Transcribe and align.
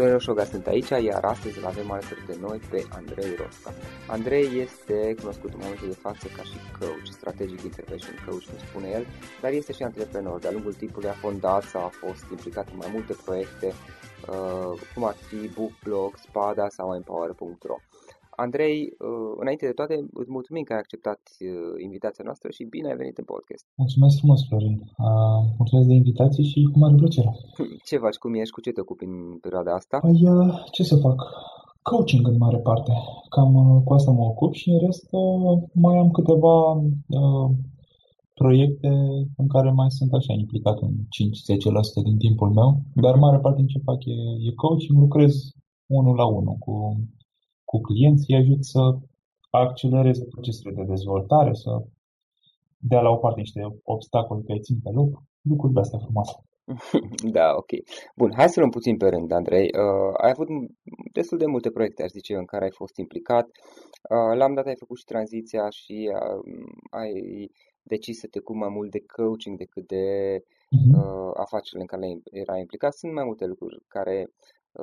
Sorin 0.00 0.14
Roșoga 0.14 0.44
sunt 0.44 0.66
aici, 0.66 0.88
iar 0.88 1.24
astăzi 1.24 1.58
îl 1.58 1.64
avem 1.64 1.90
alături 1.90 2.26
de 2.26 2.36
noi 2.40 2.60
pe 2.70 2.84
Andrei 2.90 3.34
Rosca. 3.34 3.72
Andrei 4.08 4.60
este 4.60 5.14
cunoscut 5.20 5.52
în 5.52 5.58
momentul 5.62 5.88
de 5.88 5.94
față 5.94 6.26
ca 6.36 6.42
și 6.42 6.56
coach, 6.78 7.06
strategic 7.10 7.62
intervention 7.62 8.14
coach, 8.26 8.44
cum 8.44 8.58
spune 8.68 8.88
el, 8.88 9.06
dar 9.40 9.52
este 9.52 9.72
și 9.72 9.82
antreprenor. 9.82 10.38
De-a 10.38 10.50
lungul 10.50 10.74
timpului 10.74 11.08
a 11.08 11.12
fondat 11.12 11.62
sau 11.62 11.82
a 11.84 11.92
fost 12.04 12.24
implicat 12.30 12.68
în 12.70 12.76
mai 12.76 12.90
multe 12.92 13.16
proiecte, 13.24 13.66
uh, 14.28 14.80
cum 14.94 15.04
ar 15.04 15.14
fi 15.28 15.48
BookBlog, 15.48 16.16
Spada 16.16 16.68
sau 16.68 16.94
Empower.ro. 16.94 17.76
Andrei, 18.46 18.76
uh, 19.08 19.32
înainte 19.42 19.66
de 19.66 19.78
toate, 19.78 19.94
îți 20.20 20.34
mulțumim 20.36 20.64
că 20.64 20.72
ai 20.72 20.82
acceptat 20.84 21.20
uh, 21.30 21.74
invitația 21.86 22.24
noastră 22.28 22.48
și 22.56 22.72
bine 22.74 22.88
ai 22.88 23.00
venit 23.02 23.18
în 23.22 23.26
podcast. 23.34 23.64
Mulțumesc 23.82 24.14
frumos, 24.20 24.40
Florin. 24.48 24.76
Uh, 25.06 25.40
mulțumesc 25.60 25.88
de 25.88 26.00
invitație 26.02 26.44
și 26.50 26.60
cu 26.72 26.78
mare 26.82 26.94
plăcere. 27.02 27.30
Ce 27.88 27.96
faci? 28.04 28.18
Cum 28.22 28.34
ești? 28.34 28.54
Cu 28.56 28.60
ce 28.64 28.74
te 28.74 28.80
ocupi 28.84 29.04
în 29.12 29.16
perioada 29.44 29.72
asta? 29.80 29.96
Păi, 30.06 30.20
ce 30.74 30.82
să 30.90 30.96
fac? 31.06 31.18
Coaching 31.90 32.24
în 32.32 32.36
mare 32.44 32.60
parte. 32.68 32.92
Cam 33.34 33.50
cu 33.86 33.92
asta 33.92 34.10
mă 34.10 34.24
ocup 34.32 34.52
și 34.60 34.68
în 34.70 34.78
rest 34.86 35.06
mai 35.84 35.96
am 35.98 36.10
câteva 36.10 36.56
uh, 37.18 37.48
proiecte 38.40 38.92
în 39.36 39.46
care 39.54 39.70
mai 39.70 39.90
sunt 39.98 40.12
așa 40.12 40.32
implicat 40.32 40.78
în 40.86 40.92
5-10% 40.92 42.02
din 42.08 42.18
timpul 42.24 42.50
meu, 42.58 42.70
dar 42.94 43.14
mare 43.14 43.38
parte 43.38 43.60
din 43.62 43.72
ce 43.72 43.86
fac 43.88 44.04
e, 44.04 44.16
e 44.48 44.52
coaching, 44.64 44.98
lucrez 44.98 45.32
unul 45.86 46.14
la 46.16 46.26
unul 46.26 46.56
cu 46.64 46.74
cu 47.70 47.78
clienții, 47.80 48.36
ajut 48.36 48.64
să 48.64 48.82
accelereze 49.50 50.24
procesele 50.24 50.74
de 50.74 50.84
dezvoltare, 50.94 51.52
să 51.54 51.70
dea 52.76 53.00
la 53.00 53.10
o 53.10 53.16
parte 53.16 53.40
niște 53.40 53.60
obstacole 53.82 54.42
care 54.46 54.58
țin 54.58 54.78
pe 54.84 54.90
loc, 54.90 55.22
lucruri 55.42 55.72
de 55.72 55.80
astea 55.80 55.98
frumoase. 55.98 56.36
da, 57.36 57.46
ok. 57.62 57.70
Bun, 58.16 58.30
hai 58.36 58.48
să 58.48 58.58
luăm 58.58 58.70
puțin 58.70 58.96
pe 58.96 59.08
rând, 59.08 59.32
Andrei. 59.32 59.68
Uh, 59.82 60.12
ai 60.24 60.30
avut 60.30 60.48
destul 61.12 61.38
de 61.38 61.46
multe 61.46 61.70
proiecte, 61.70 62.02
aș 62.02 62.10
zice, 62.10 62.34
în 62.34 62.44
care 62.44 62.64
ai 62.64 62.78
fost 62.80 62.96
implicat. 62.96 63.46
Uh, 64.14 64.36
la 64.38 64.46
un 64.46 64.54
dat 64.54 64.66
ai 64.66 64.82
făcut 64.84 64.98
și 64.98 65.04
tranziția 65.04 65.64
și 65.70 65.96
uh, 66.14 66.40
ai 66.90 67.12
decis 67.82 68.18
să 68.18 68.26
te 68.26 68.40
cu 68.40 68.56
mai 68.56 68.68
mult 68.68 68.90
de 68.90 69.02
coaching 69.16 69.56
decât 69.56 69.86
de 69.86 70.04
uh-huh. 70.38 70.92
uh, 70.98 71.30
afacerile 71.44 71.86
în 71.86 71.92
care 71.94 72.06
era 72.42 72.56
implicat. 72.58 72.92
Sunt 72.92 73.12
mai 73.12 73.24
multe 73.24 73.46
lucruri 73.46 73.76
care 73.88 74.16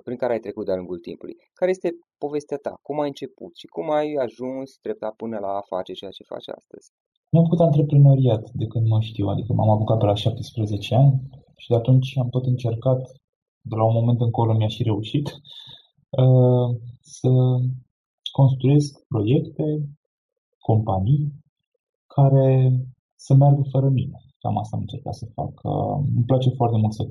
prin 0.04 0.18
care 0.18 0.34
ai 0.34 0.40
trecut 0.40 0.66
de-a 0.66 0.76
lungul 0.76 1.00
timpului. 1.00 1.36
Care 1.60 1.72
este 1.72 1.90
povestea 2.18 2.58
ta? 2.58 2.74
Cum 2.82 3.00
ai 3.00 3.08
început 3.08 3.54
și 3.62 3.68
cum 3.76 3.86
ai 3.92 4.10
ajuns 4.26 4.68
treptat 4.86 5.14
până 5.22 5.38
la 5.46 5.52
a 5.58 5.68
face 5.74 5.94
ceea 5.94 6.12
ce 6.18 6.24
faci 6.34 6.48
astăzi? 6.60 6.88
Nu 7.30 7.40
am 7.40 7.46
făcut 7.46 7.60
antreprenoriat 7.60 8.44
de 8.62 8.66
când 8.72 8.88
mă 8.88 9.00
știu, 9.02 9.28
adică 9.28 9.54
m-am 9.54 9.70
apucat 9.70 9.98
pe 10.00 10.06
la 10.06 10.16
17 10.16 10.96
ani 10.96 11.14
și 11.58 11.70
de 11.70 11.76
atunci 11.76 12.18
am 12.18 12.30
tot 12.30 12.46
încercat, 12.46 13.02
de 13.62 13.76
la 13.76 13.86
un 13.86 13.94
moment 13.94 14.22
încolo 14.22 14.54
mi-a 14.54 14.68
și 14.68 14.84
reușit, 14.84 15.28
uh, 16.10 16.68
să 17.02 17.30
construiesc 18.32 19.08
proiecte, 19.08 19.64
companii 20.60 21.34
care 22.08 22.48
să 23.16 23.34
meargă 23.34 23.62
fără 23.72 23.90
mine. 23.90 24.18
Cam 24.40 24.58
asta 24.58 24.76
am 24.76 24.82
încercat 24.82 25.16
să 25.16 25.26
fac. 25.34 25.54
Uh, 25.64 26.06
îmi 26.16 26.26
place 26.26 26.50
foarte 26.50 26.78
mult 26.78 26.94
să 26.94 27.04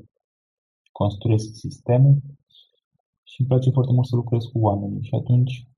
construiesc 0.93 1.55
sisteme 1.55 2.19
și 3.37 3.43
îmi 3.43 3.51
place 3.51 3.71
foarte 3.71 3.93
mult 3.93 4.07
să 4.07 4.17
lucrez 4.17 4.43
cu 4.45 4.59
oamenii. 4.59 5.03
Și 5.03 5.15
atunci 5.15 5.69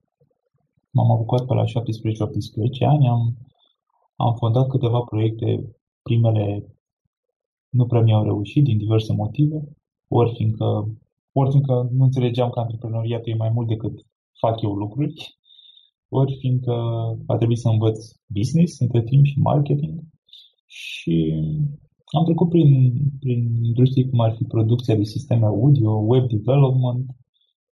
m-am 0.90 1.10
apucat 1.10 1.46
pe 1.46 1.55
la 1.55 1.64
17-18 1.64 1.66
ani, 2.94 3.08
am, 3.08 3.37
am 4.16 4.34
fondat 4.34 4.66
câteva 4.69 5.00
proiecte, 5.00 5.76
primele 6.02 6.44
nu 7.69 7.87
prea 7.87 8.00
mi-au 8.00 8.25
reușit 8.25 8.64
din 8.64 8.78
diverse 8.78 9.12
motive, 9.12 9.58
ori 10.08 10.34
fiindcă, 10.34 10.66
ori 11.32 11.50
fiindcă 11.50 11.88
nu 11.93 12.05
înțelegeam 12.05 12.50
că 12.50 12.58
antreprenoriatul 12.60 13.32
e 13.32 13.43
mai 13.44 13.50
mult 13.55 13.69
decât 13.69 14.06
fac 14.40 14.62
eu 14.62 14.72
lucruri, 14.75 15.38
ori 16.08 16.37
fiindcă 16.40 16.75
a 17.26 17.37
trebuit 17.37 17.58
să 17.58 17.69
învăț 17.69 17.99
business 18.26 18.81
între 18.81 19.02
timp 19.02 19.25
și 19.25 19.38
marketing 19.38 20.00
și 20.66 21.34
am 22.19 22.25
trecut 22.25 22.49
prin, 22.49 22.93
prin 23.20 23.64
industrie 23.64 24.08
cum 24.08 24.20
ar 24.20 24.34
fi 24.37 24.44
producția 24.44 24.94
de 24.94 25.05
sisteme 25.05 25.44
audio, 25.44 25.90
web 25.90 26.28
development, 26.28 27.06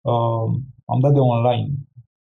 uh, 0.02 0.46
am 0.84 1.00
dat 1.00 1.12
de 1.12 1.18
online 1.18 1.68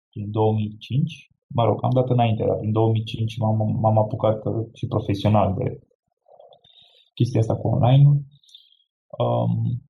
prin 0.09 0.31
2005, 0.31 1.31
mă 1.47 1.63
rog, 1.63 1.83
am 1.83 1.89
dat 1.93 2.09
înainte, 2.09 2.43
dar 2.45 2.57
prin 2.57 2.71
2005 2.71 3.37
m-am, 3.37 3.79
m-am 3.81 3.97
apucat 3.97 4.41
și 4.73 4.87
profesional 4.87 5.53
de 5.57 5.79
chestia 7.13 7.39
asta 7.39 7.55
cu 7.55 7.67
online-ul. 7.67 8.17
Um, 9.17 9.81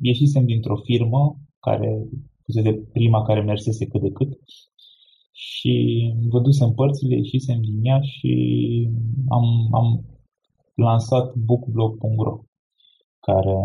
ieșisem 0.00 0.44
dintr-o 0.44 0.76
firmă 0.76 1.36
care 1.60 2.08
fusese 2.44 2.72
prima 2.92 3.22
care 3.22 3.40
mersese 3.40 3.86
cât 3.86 4.00
de 4.00 4.10
cât 4.10 4.32
și 5.32 5.74
vădusem 6.28 6.72
părțile, 6.72 7.14
ieșisem 7.16 7.60
din 7.60 7.84
ea 7.84 8.00
și 8.00 8.32
am, 9.28 9.74
am 9.74 10.04
lansat 10.74 11.34
bookblog.ro 11.34 12.38
care 13.20 13.56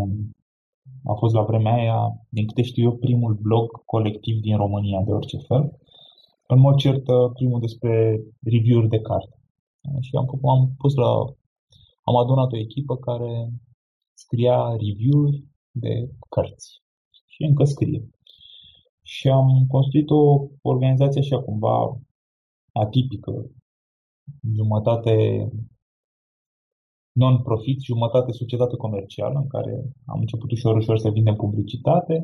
a 1.04 1.14
fost 1.14 1.34
la 1.34 1.44
vremea 1.44 1.74
aia, 1.74 2.00
din 2.30 2.48
câte 2.48 2.62
știu 2.62 2.84
eu, 2.84 2.98
primul 2.98 3.34
blog 3.34 3.86
colectiv 3.86 4.40
din 4.40 4.58
România 4.58 5.02
de 5.06 5.12
orice 5.12 5.38
fel. 5.38 5.80
În 6.48 6.60
mod 6.60 6.76
cert, 6.76 7.04
primul 7.34 7.60
despre 7.60 8.22
review-uri 8.44 8.88
de 8.88 9.00
carte. 9.00 9.36
Și 10.02 10.16
am, 10.16 10.40
am 10.50 10.72
pus 10.78 10.94
la... 10.96 11.12
Am 12.04 12.16
adunat 12.16 12.52
o 12.52 12.58
echipă 12.58 12.98
care 12.98 13.50
scria 14.14 14.70
review-uri 14.70 15.44
de 15.72 16.10
cărți. 16.30 16.82
Și 17.26 17.44
încă 17.44 17.64
scrie. 17.64 18.10
Și 19.04 19.30
am 19.30 19.66
construit 19.68 20.10
o 20.10 20.48
organizație 20.62 21.22
așa 21.22 21.42
cumva 21.42 22.00
atipică, 22.72 23.52
jumătate 24.56 25.14
non-profit, 27.20 27.80
jumătate 27.82 28.32
societate 28.32 28.76
comercială, 28.76 29.38
în 29.40 29.48
care 29.48 29.74
am 30.06 30.20
început 30.20 30.52
ușor, 30.52 30.76
ușor 30.76 30.98
să 30.98 31.10
vindem 31.10 31.36
publicitate, 31.36 32.16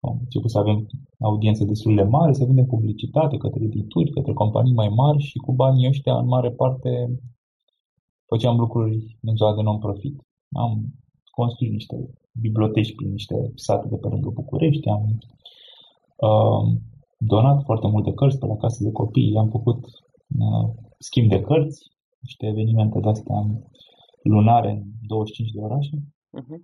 am 0.00 0.18
început 0.20 0.50
să 0.50 0.58
avem 0.58 0.86
audiențe 1.18 1.64
destul 1.64 1.94
de 1.94 2.02
mari, 2.02 2.34
să 2.34 2.44
vindem 2.44 2.66
publicitate 2.66 3.36
către 3.36 3.64
edituri, 3.64 4.10
către 4.10 4.32
companii 4.32 4.80
mai 4.82 4.88
mari 4.88 5.22
și 5.22 5.38
cu 5.38 5.52
banii 5.52 5.88
ăștia, 5.88 6.14
în 6.18 6.26
mare 6.26 6.50
parte, 6.50 6.90
făceam 8.26 8.56
lucruri 8.58 9.18
în 9.22 9.36
zona 9.36 9.54
de 9.54 9.62
non-profit. 9.62 10.16
Am 10.52 10.72
construit 11.30 11.72
niște 11.72 11.96
biblioteci 12.40 12.94
prin 12.94 13.10
niște 13.10 13.52
sate 13.54 13.88
de 13.88 13.96
pe 13.96 14.08
lângă 14.08 14.30
București, 14.34 14.88
am 14.88 15.18
uh, 16.16 16.62
donat 17.16 17.62
foarte 17.62 17.86
multe 17.86 18.12
cărți 18.12 18.38
pe 18.38 18.46
la 18.46 18.56
casă 18.56 18.82
de 18.82 18.92
copii, 18.92 19.36
am 19.36 19.48
făcut 19.48 19.84
uh, 20.38 20.68
schimb 20.98 21.28
de 21.28 21.40
cărți, 21.40 21.90
niște 22.20 22.46
evenimente 22.46 23.00
de-astea 23.00 23.36
lunare 24.22 24.70
în 24.70 24.82
25 25.06 25.50
de 25.50 25.60
orașe. 25.60 25.96
Uh-huh. 26.40 26.60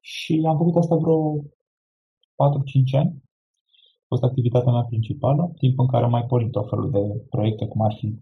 Și 0.00 0.44
am 0.46 0.56
făcut 0.56 0.76
asta 0.76 0.96
vreo 0.96 1.42
4-5 1.42 1.44
ani. 2.92 3.22
A 4.00 4.04
fost 4.08 4.22
activitatea 4.22 4.72
mea 4.72 4.82
principală, 4.82 5.52
timp 5.56 5.78
în 5.78 5.86
care 5.86 6.04
am 6.04 6.10
mai 6.10 6.24
pornit 6.24 6.54
o 6.54 6.62
felul 6.62 6.90
de 6.90 7.26
proiecte, 7.30 7.66
cum 7.66 7.80
ar 7.80 7.94
fi 7.98 8.18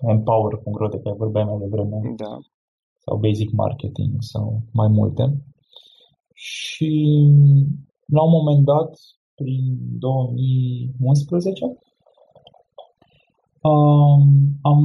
Empower.ro, 0.00 0.88
de 0.88 1.00
care 1.00 1.16
vorbeam 1.16 1.48
mai 1.48 1.58
devreme, 1.58 2.14
da. 2.16 2.38
sau 2.98 3.16
Basic 3.18 3.50
Marketing, 3.50 4.10
sau 4.18 4.62
mai 4.72 4.88
multe. 4.88 5.44
Și 6.34 7.22
la 8.06 8.22
un 8.22 8.30
moment 8.30 8.64
dat, 8.64 8.98
prin 9.34 9.78
2011, 9.98 11.78
am 14.62 14.82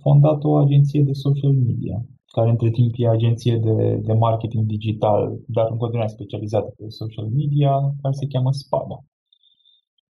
fondat 0.00 0.44
o 0.44 0.56
agenție 0.56 1.02
de 1.02 1.12
social 1.12 1.52
media 1.52 2.04
care 2.32 2.50
între 2.50 2.70
timp 2.70 2.94
e 2.96 3.08
agenție 3.08 3.56
de, 3.56 3.96
de 3.96 4.12
marketing 4.12 4.66
digital, 4.66 5.40
dar 5.46 5.70
în 5.70 5.76
continuare 5.76 6.10
specializată 6.10 6.74
pe 6.76 6.88
social 6.88 7.28
media, 7.28 7.94
care 8.02 8.14
se 8.14 8.26
cheamă 8.26 8.52
Spada. 8.52 9.04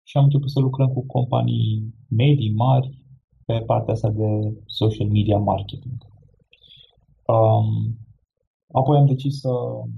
Și 0.04 0.18
am 0.18 0.24
început 0.24 0.50
să 0.50 0.60
lucrăm 0.60 0.88
cu 0.88 1.06
companii 1.06 1.94
medii, 2.10 2.54
mari, 2.54 3.04
pe 3.46 3.60
partea 3.60 3.94
asta 3.94 4.10
de 4.10 4.58
social 4.66 5.08
media 5.08 5.38
marketing. 5.38 5.98
Um, 7.26 7.98
apoi 8.72 8.98
am 8.98 9.06
decis 9.06 9.40
să, 9.40 9.54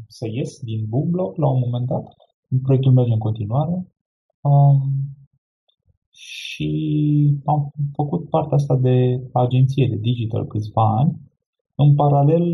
să 0.08 0.28
ies 0.28 0.60
din 0.60 0.86
Bookblog 0.88 1.38
la 1.38 1.48
un 1.48 1.60
moment 1.60 1.88
dat. 1.88 2.06
Proiectul 2.64 2.92
merge 2.92 3.12
în 3.12 3.20
continuare. 3.20 3.88
Um, 4.42 4.82
și 6.12 6.72
am 7.46 7.72
făcut 7.94 8.30
partea 8.30 8.56
asta 8.58 8.76
de 8.76 9.22
agenție 9.34 9.88
de 9.88 9.96
digital 9.96 10.48
câțiva 10.48 10.98
ani 10.98 11.25
în 11.75 11.95
paralel, 11.95 12.45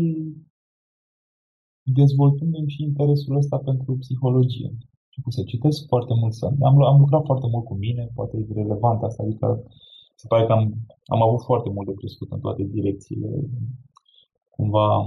dezvoltându-mi 1.82 2.68
și 2.68 2.82
interesul 2.82 3.36
ăsta 3.36 3.58
pentru 3.58 3.96
psihologie. 3.96 4.76
Și 5.08 5.20
să 5.28 5.42
citesc 5.42 5.86
foarte 5.86 6.14
mult, 6.14 6.32
să... 6.32 6.46
am, 6.60 6.82
am 6.82 6.98
lucrat 6.98 7.24
foarte 7.24 7.46
mult 7.50 7.64
cu 7.64 7.74
mine, 7.74 8.10
poate 8.14 8.36
e 8.36 8.52
relevant 8.52 9.02
asta, 9.02 9.22
adică 9.22 9.62
se 10.14 10.26
pare 10.26 10.46
că 10.46 10.52
am, 10.52 10.74
am 11.06 11.22
avut 11.22 11.42
foarte 11.42 11.70
mult 11.70 11.86
de 11.86 11.94
crescut 11.94 12.32
în 12.32 12.40
toate 12.40 12.62
direcțiile. 12.62 13.28
Cumva 14.50 15.06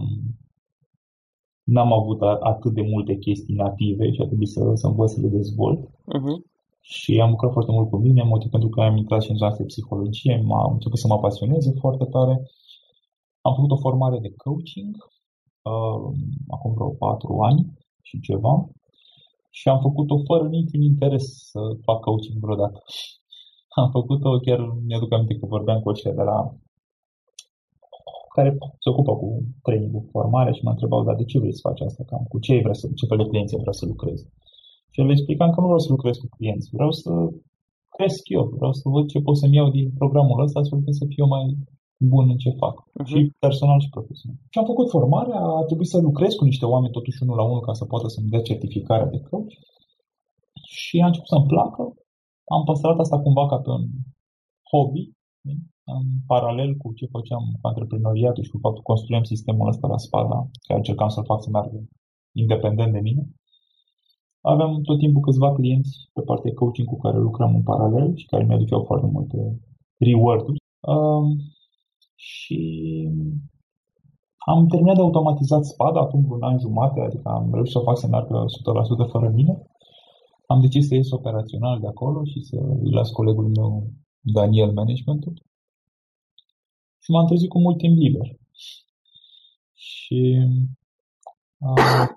n-am 1.63 1.93
avut 1.93 2.21
atât 2.21 2.73
de 2.73 2.81
multe 2.81 3.15
chestii 3.17 3.55
native 3.55 4.11
și 4.11 4.21
a 4.21 4.25
trebuit 4.25 4.49
să, 4.49 4.71
să 4.73 4.87
învăț 4.87 5.11
să 5.11 5.21
le 5.21 5.27
dezvolt. 5.27 5.87
Uh-huh. 5.87 6.53
Și 6.81 7.21
am 7.21 7.29
lucrat 7.29 7.51
foarte 7.51 7.71
mult 7.71 7.89
cu 7.89 7.97
mine, 7.97 8.23
motiv 8.23 8.49
pentru 8.49 8.69
că 8.69 8.81
am 8.81 8.97
intrat 8.97 9.21
și 9.21 9.31
în 9.31 9.37
zona 9.37 9.55
de 9.55 9.63
psihologie, 9.63 10.45
am 10.49 10.73
început 10.73 10.99
să 10.99 11.07
mă 11.07 11.19
pasioneze 11.19 11.73
foarte 11.79 12.05
tare 12.05 12.41
am 13.45 13.53
făcut 13.57 13.71
o 13.71 13.83
formare 13.85 14.17
de 14.25 14.31
coaching 14.43 14.93
uh, 15.71 16.05
acum 16.55 16.71
vreo 16.73 16.91
patru 17.03 17.33
ani 17.49 17.61
și 18.07 18.19
ceva 18.27 18.53
și 19.57 19.65
am 19.69 19.79
făcut-o 19.87 20.17
fără 20.29 20.45
niciun 20.47 20.81
interes 20.81 21.25
să 21.51 21.59
fac 21.87 21.99
coaching 21.99 22.37
vreodată. 22.43 22.79
Am 23.79 23.89
făcut-o, 23.97 24.29
chiar 24.45 24.59
mi-aduc 24.87 25.11
aminte 25.13 25.35
că 25.39 25.45
vorbeam 25.45 25.79
cu 25.81 25.89
ăștia 25.89 26.13
de 26.19 26.25
la 26.31 26.37
care 28.35 28.49
se 28.83 28.89
ocupă 28.89 29.13
cu 29.21 29.27
training, 29.65 29.91
cu 29.95 30.01
formare 30.11 30.51
și 30.53 30.63
mă 30.63 30.71
întrebau, 30.71 31.03
dar 31.03 31.15
de 31.15 31.25
ce 31.29 31.39
vrei 31.39 31.57
să 31.57 31.67
faci 31.67 31.81
asta? 31.81 32.03
Cam 32.09 32.23
cu 32.31 32.37
ce 32.45 32.61
vrei 32.63 32.79
să, 32.81 32.87
ce 32.99 33.05
fel 33.09 33.17
de 33.17 33.29
clienți 33.31 33.55
vreau 33.63 33.77
să 33.81 33.85
lucrez? 33.85 34.19
Și 34.91 35.01
le 35.01 35.11
explicam 35.17 35.49
că 35.51 35.59
nu 35.59 35.69
vreau 35.71 35.83
să 35.85 35.91
lucrez 35.95 36.15
cu 36.17 36.27
clienți, 36.35 36.69
vreau 36.77 36.91
să 37.01 37.11
cresc 37.95 38.23
eu, 38.37 38.43
vreau 38.59 38.73
să 38.79 38.83
văd 38.93 39.05
ce 39.13 39.19
pot 39.25 39.37
să-mi 39.37 39.55
iau 39.55 39.69
din 39.77 39.87
programul 40.01 40.43
ăsta 40.45 40.59
astfel 40.59 40.77
încât 40.77 40.95
să 41.01 41.05
fiu 41.13 41.25
mai 41.35 41.45
bun 41.97 42.29
în 42.29 42.37
ce 42.37 42.49
fac, 42.49 42.75
uh-huh. 42.83 43.05
și 43.05 43.33
personal 43.39 43.79
și 43.79 43.89
profesional. 43.89 44.37
Și 44.49 44.59
am 44.59 44.65
făcut 44.65 44.89
formarea, 44.89 45.39
a 45.39 45.63
trebuit 45.65 45.87
să 45.87 45.99
lucrez 45.99 46.33
cu 46.33 46.43
niște 46.43 46.65
oameni 46.65 46.93
totuși 46.93 47.23
unul 47.23 47.35
la 47.35 47.43
unul 47.43 47.61
ca 47.61 47.73
să 47.73 47.85
poată 47.85 48.07
să-mi 48.07 48.29
dea 48.29 48.41
certificarea 48.41 49.05
de 49.05 49.19
coach 49.29 49.53
și 50.63 50.99
a 50.99 51.05
început 51.05 51.27
să-mi 51.27 51.45
placă. 51.45 51.93
Am 52.55 52.63
păstrat 52.63 52.99
asta 52.99 53.19
cumva 53.19 53.45
ca 53.47 53.57
pe 53.57 53.69
un 53.69 53.85
hobby, 54.71 55.03
în 55.83 56.05
paralel 56.27 56.75
cu 56.75 56.93
ce 56.93 57.05
făceam 57.05 57.43
cu 57.61 57.67
antreprenoriatul 57.67 58.43
și 58.43 58.49
cu 58.49 58.57
faptul 58.57 58.83
că 58.83 58.91
construiam 58.91 59.23
sistemul 59.23 59.67
ăsta 59.67 59.87
la 59.87 59.97
spada, 59.97 60.49
care 60.67 60.79
încercam 60.79 61.09
să-l 61.09 61.23
fac 61.25 61.41
să 61.43 61.49
meargă 61.49 61.79
independent 62.31 62.91
de 62.93 62.99
mine. 62.99 63.23
Aveam 64.41 64.81
tot 64.81 64.97
timpul 64.99 65.21
câțiva 65.21 65.53
clienți 65.53 66.09
pe 66.13 66.21
partea 66.21 66.49
de 66.49 66.55
coaching 66.55 66.87
cu 66.87 66.97
care 66.97 67.17
lucram 67.17 67.55
în 67.55 67.63
paralel 67.63 68.15
și 68.15 68.25
care 68.25 68.43
mi-aduceau 68.43 68.83
foarte 68.83 69.05
multe 69.05 69.37
reward-uri. 69.97 70.57
Um, 72.25 72.31
și 72.31 72.59
am 74.37 74.67
terminat 74.67 74.95
de 74.95 75.01
automatizat 75.01 75.65
spada 75.65 75.99
acum 75.99 76.25
un 76.29 76.43
an 76.43 76.59
jumate, 76.59 76.99
adică 77.01 77.29
am 77.29 77.53
reușit 77.53 77.71
să 77.71 77.79
o 77.79 77.83
fac 77.83 77.97
să 77.97 78.07
meargă 78.07 78.45
100% 79.07 79.11
fără 79.11 79.29
mine. 79.29 79.61
am 80.47 80.61
decis 80.61 80.87
să 80.87 80.95
ies 80.95 81.11
operațional 81.11 81.79
de 81.79 81.87
acolo 81.87 82.23
și 82.23 82.39
să 82.41 82.55
îi 82.55 82.91
las 82.91 83.09
colegul 83.09 83.47
meu 83.47 83.91
Daniel 84.21 84.71
managementul. 84.71 85.33
Și 86.99 87.11
m-am 87.11 87.25
trezit 87.25 87.49
cu 87.49 87.59
mult 87.59 87.77
timp 87.77 87.97
liber. 87.97 88.27
Și 89.73 90.47
uh, 91.57 92.07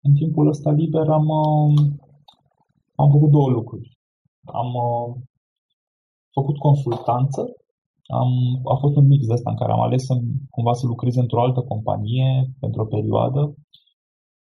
în 0.00 0.14
timpul 0.14 0.48
ăsta 0.48 0.70
liber 0.70 1.08
am, 1.08 1.28
uh, 1.28 1.80
am 2.94 3.10
făcut 3.10 3.30
două 3.30 3.48
lucruri. 3.48 3.98
Am 4.44 4.74
uh, 4.74 5.16
făcut 6.30 6.58
consultanță, 6.58 7.56
am, 8.08 8.60
a 8.64 8.74
fost 8.74 8.96
un 8.96 9.06
mix 9.06 9.26
de 9.26 9.32
asta 9.32 9.50
în 9.50 9.56
care 9.56 9.72
am 9.72 9.80
ales 9.80 10.04
să, 10.04 10.14
cumva 10.50 10.72
să 10.72 10.86
lucrez 10.86 11.16
într-o 11.16 11.42
altă 11.42 11.60
companie 11.60 12.54
pentru 12.60 12.82
o 12.82 12.84
perioadă, 12.84 13.54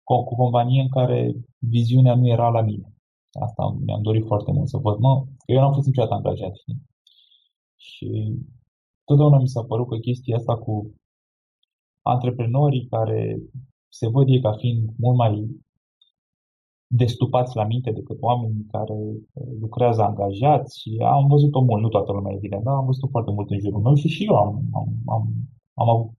cu 0.04 0.14
o 0.14 0.24
companie 0.24 0.82
în 0.82 0.90
care 0.90 1.36
viziunea 1.58 2.16
nu 2.16 2.28
era 2.28 2.50
la 2.50 2.62
mine. 2.62 2.94
Asta 3.40 3.78
mi-am 3.86 4.02
dorit 4.02 4.26
foarte 4.26 4.52
mult 4.52 4.68
să 4.68 4.78
văd, 4.78 4.98
mă, 4.98 5.24
că 5.46 5.52
eu 5.52 5.60
n-am 5.60 5.74
fost 5.74 5.88
niciodată 5.88 6.14
angajat, 6.14 6.56
știi? 6.56 6.82
Și 7.76 8.08
totdeauna 9.06 9.38
mi 9.40 9.48
s-a 9.48 9.64
părut 9.64 9.88
că 9.88 9.98
chestia 9.98 10.36
asta 10.36 10.58
cu 10.58 10.96
antreprenorii 12.02 12.88
care 12.88 13.38
se 13.88 14.08
văd 14.08 14.28
ei 14.28 14.42
ca 14.42 14.52
fiind 14.52 14.90
mult 14.98 15.18
mai 15.18 15.48
destupați 16.88 17.56
la 17.56 17.66
minte 17.66 17.92
decât 17.92 18.18
oameni 18.22 18.66
care 18.72 18.94
uh, 18.94 19.48
lucrează 19.60 20.02
angajați 20.02 20.80
și 20.80 20.98
am 21.04 21.28
văzut-o 21.28 21.62
mult, 21.62 21.82
nu 21.82 21.90
toată 21.90 22.12
lumea 22.12 22.34
evident, 22.36 22.64
dar 22.64 22.74
am 22.74 22.86
văzut-o 22.86 23.08
foarte 23.08 23.32
mult 23.32 23.50
în 23.50 23.60
jurul 23.60 23.82
meu 23.82 23.96
și 23.96 24.08
și 24.08 24.26
eu 24.26 24.36
am, 24.36 24.62
am, 24.74 24.88
am, 25.06 25.34
am 25.74 25.90
avut 25.90 26.12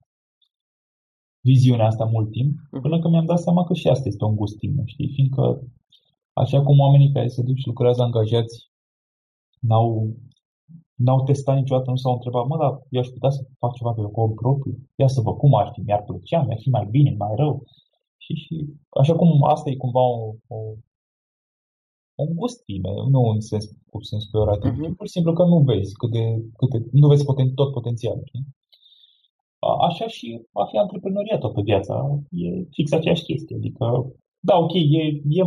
viziunea 1.41 1.87
asta 1.87 2.05
mult 2.05 2.31
timp, 2.31 2.53
mhm. 2.71 2.83
până 2.83 2.99
când 2.99 3.13
mi-am 3.13 3.27
dat 3.27 3.39
seama 3.39 3.65
că 3.65 3.75
și 3.75 3.89
asta 3.89 4.09
este 4.09 4.25
o 4.25 4.29
îngustime, 4.29 4.83
știi? 4.85 5.13
Fiindcă 5.15 5.63
așa 6.33 6.63
cum 6.63 6.79
oamenii 6.79 7.13
care 7.13 7.29
se 7.29 7.43
duc 7.43 7.57
și 7.57 7.67
lucrează 7.67 8.03
angajați 8.03 8.71
n-au, 9.61 10.17
n-au 10.95 11.23
testat 11.25 11.57
niciodată, 11.57 11.91
nu 11.91 11.97
s-au 11.97 12.13
întrebat, 12.13 12.47
mă, 12.47 12.57
dar 12.57 12.83
eu 12.91 13.01
aș 13.01 13.07
putea 13.07 13.31
să 13.31 13.47
fac 13.59 13.73
ceva 13.75 13.93
pe 13.93 14.03
cont 14.13 14.35
propriu? 14.35 14.79
Ia 14.97 15.09
să 15.09 15.21
văd 15.21 15.37
cum 15.37 15.55
ar 15.55 15.71
fi, 15.73 15.81
mi-ar 15.81 16.03
plăcea, 16.03 16.43
mi-ar 16.43 16.59
fi 16.61 16.69
mai 16.69 16.87
bine, 16.91 17.15
mai 17.19 17.35
rău. 17.37 17.65
Și, 18.29 18.35
și 18.45 18.67
așa 19.01 19.15
cum 19.17 19.45
asta 19.45 19.71
e 19.71 19.77
cumva 19.77 20.01
o, 20.01 20.35
o, 20.47 20.57
o 22.15 22.25
gustime, 22.25 22.91
nu 23.11 23.21
în 23.21 23.41
sens, 23.41 23.65
cu 23.91 24.03
sens 24.03 24.25
peorativ, 24.25 24.73
uh-huh. 24.73 24.97
pur 24.97 25.07
și 25.07 25.13
simplu 25.13 25.33
că 25.33 25.45
nu 25.45 25.59
vezi 25.59 25.95
cât 25.95 26.11
de, 26.11 26.25
cât 26.57 26.71
de, 26.71 26.79
nu 26.93 27.07
vezi 27.09 27.25
poten, 27.25 27.55
tot 27.55 27.73
potențialul. 27.73 28.23
Știi? 28.25 28.47
Așa 29.81 30.07
și 30.07 30.43
a 30.53 30.65
fi 30.65 30.77
antreprenoriat 30.77 31.41
toată 31.41 31.61
viața 31.61 32.21
e 32.31 32.49
fix 32.71 32.93
aceeași 32.93 33.23
chestie. 33.23 33.57
Adică, 33.57 33.85
da, 34.41 34.59
ok, 34.59 34.75
e, 34.75 35.03
e, 35.29 35.43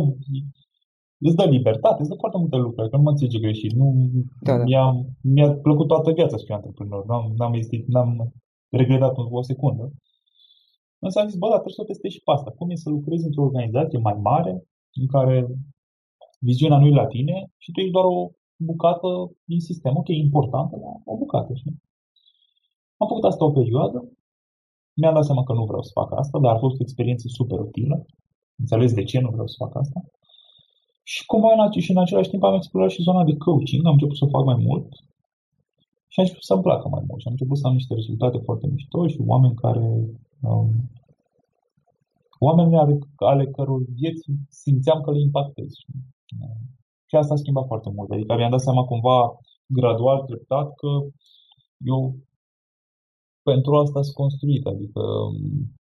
îți 1.18 1.36
dă 1.36 1.44
libertate, 1.44 2.00
îți 2.00 2.10
dă 2.10 2.16
foarte 2.18 2.38
multe 2.38 2.56
lucruri, 2.56 2.90
că 2.90 2.96
nu 2.96 3.02
mă 3.02 3.10
înțelege 3.10 3.38
greșit. 3.38 3.72
Nu, 3.72 4.10
da, 4.40 4.56
da. 4.56 4.62
Mi-a, 4.62 5.06
mi-a 5.20 5.52
plăcut 5.52 5.86
toată 5.86 6.12
viața 6.12 6.36
să 6.36 6.44
fiu 6.44 6.54
antreprenor. 6.54 7.06
N-am, 7.06 7.32
n-am, 7.36 7.54
ezit, 7.54 7.86
n-am 7.86 8.32
regretat 8.70 9.14
o 9.16 9.42
secundă. 9.42 9.92
Însă 11.04 11.18
am 11.18 11.28
zis, 11.28 11.38
bă, 11.38 11.46
dar 11.48 11.60
trebuie 11.60 11.78
să 11.78 11.84
o 11.84 11.90
testez 11.90 12.10
și 12.10 12.24
pe 12.24 12.32
asta. 12.32 12.50
Cum 12.58 12.70
e 12.70 12.84
să 12.84 12.88
lucrezi 12.90 13.24
într-o 13.28 13.46
organizație 13.48 13.98
mai 14.08 14.16
mare, 14.30 14.52
în 15.00 15.06
care 15.14 15.36
viziunea 16.48 16.78
nu 16.78 16.86
e 16.86 17.00
la 17.02 17.06
tine 17.06 17.36
și 17.62 17.70
tu 17.72 17.80
ești 17.80 17.96
doar 17.96 18.04
o 18.04 18.30
bucată 18.70 19.08
din 19.44 19.60
sistem. 19.60 19.96
Ok, 19.96 20.08
importantă, 20.08 20.74
dar 20.82 20.94
o 21.04 21.16
bucată, 21.16 21.52
știi? 21.54 21.76
Am 22.96 23.08
făcut 23.08 23.24
asta 23.24 23.44
o 23.44 23.56
perioadă, 23.60 23.98
mi-am 25.00 25.14
dat 25.14 25.24
seama 25.24 25.42
că 25.42 25.52
nu 25.52 25.64
vreau 25.64 25.82
să 25.82 25.90
fac 26.00 26.12
asta, 26.12 26.38
dar 26.38 26.54
a 26.54 26.58
fost 26.58 26.78
o 26.80 26.82
experiență 26.82 27.24
super 27.28 27.58
utilă. 27.58 28.06
Înțeles 28.58 28.92
de 28.94 29.04
ce 29.04 29.20
nu 29.20 29.30
vreau 29.30 29.46
să 29.46 29.56
fac 29.58 29.76
asta. 29.76 30.00
Și 31.02 31.26
cumva 31.26 31.70
și 31.70 31.90
în 31.90 31.98
același 31.98 32.30
timp 32.30 32.42
am 32.42 32.54
explorat 32.54 32.90
și 32.90 33.02
zona 33.02 33.24
de 33.24 33.36
coaching, 33.36 33.86
am 33.86 33.92
început 33.92 34.16
să 34.16 34.24
o 34.24 34.28
fac 34.36 34.44
mai 34.44 34.58
mult 34.66 34.88
și 36.08 36.20
am 36.20 36.24
început 36.24 36.42
să-mi 36.42 36.62
placă 36.62 36.88
mai 36.88 37.02
mult 37.06 37.20
și 37.20 37.26
am 37.26 37.32
început 37.32 37.58
să 37.58 37.66
am 37.66 37.72
niște 37.72 37.94
rezultate 37.94 38.38
foarte 38.38 38.66
mișto 38.66 39.06
și 39.06 39.18
oameni 39.26 39.54
care 39.54 39.78
um, 39.78 40.20
oameni 42.38 42.76
ale, 42.76 42.98
ale 43.16 43.46
căror 43.46 43.82
vieți 43.94 44.24
simțeam 44.48 45.02
că 45.02 45.10
le 45.10 45.20
impactez. 45.20 45.70
Și 47.06 47.16
asta 47.16 47.34
a 47.34 47.36
schimbat 47.36 47.66
foarte 47.66 47.90
mult. 47.90 48.10
Adică 48.10 48.34
mi-am 48.34 48.50
dat 48.50 48.60
seama 48.60 48.84
cumva 48.84 49.38
gradual, 49.66 50.22
treptat, 50.22 50.74
că 50.74 50.88
eu 51.78 52.16
pentru 53.42 53.76
asta 53.76 54.02
sunt 54.02 54.14
construit. 54.14 54.66
Adică 54.66 55.00
um, 55.00 55.76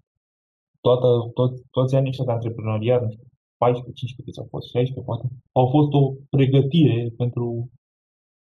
toată, 0.82 1.08
tot, 1.34 1.52
toți 1.72 1.96
anii 1.96 2.10
ăștia 2.10 2.26
de 2.26 2.32
antreprenoriat, 2.32 3.04
14, 3.58 3.94
15 3.94 4.22
câți 4.24 4.40
au 4.40 4.48
fost, 4.50 4.68
16 4.70 5.06
poate, 5.06 5.28
au 5.52 5.68
fost 5.76 5.92
o 5.94 6.14
pregătire 6.30 7.14
pentru 7.18 7.70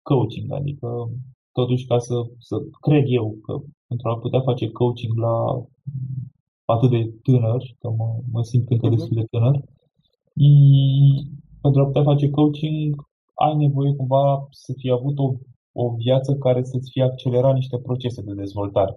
coaching. 0.02 0.52
Adică 0.52 0.88
totuși 1.52 1.86
ca 1.86 1.98
să, 1.98 2.14
să 2.38 2.56
cred 2.80 3.04
eu 3.06 3.36
că 3.42 3.52
pentru 3.86 4.08
a 4.08 4.18
putea 4.18 4.40
face 4.40 4.70
coaching 4.70 5.18
la 5.18 5.64
atât 6.74 6.90
de 6.90 7.02
tânăr, 7.22 7.60
că 7.80 7.88
mă, 7.98 8.08
mă 8.32 8.42
simt 8.42 8.70
încă 8.70 8.86
uh-huh. 8.86 8.94
destul 8.96 9.16
de 9.20 9.26
tânăr, 9.30 9.54
mm, 10.34 11.16
pentru 11.62 11.80
a 11.80 11.84
putea 11.84 12.02
face 12.02 12.30
coaching 12.30 12.90
ai 13.34 13.56
nevoie 13.56 13.92
cumva 13.94 14.46
să 14.50 14.72
fie 14.76 14.92
avut 14.92 15.18
o, 15.18 15.28
o 15.72 15.94
viață 16.04 16.34
care 16.34 16.62
să-ți 16.62 16.90
fie 16.90 17.02
accelerat 17.02 17.54
niște 17.54 17.78
procese 17.78 18.22
de 18.22 18.34
dezvoltare. 18.34 18.94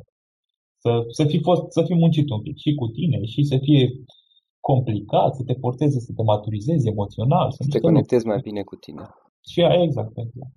Să, 0.83 1.03
să, 1.07 1.23
fi 1.25 1.39
fost, 1.39 1.71
să 1.71 1.81
fi 1.83 1.93
muncit 1.93 2.29
un 2.29 2.41
pic 2.41 2.57
și 2.57 2.73
cu 2.73 2.87
tine 2.87 3.25
și 3.25 3.43
să 3.43 3.57
fie 3.57 3.89
complicat, 4.59 5.35
să 5.35 5.43
te 5.43 5.53
porteze, 5.53 5.99
să 5.99 6.11
te 6.15 6.23
maturizezi 6.23 6.87
emoțional. 6.87 7.51
Să 7.51 7.65
te 7.69 7.79
conectezi 7.79 8.25
mai 8.25 8.39
bine 8.43 8.61
cu 8.61 8.75
tine. 8.75 9.03
Și 9.51 9.59
exact, 9.61 10.17
exact. 10.17 10.55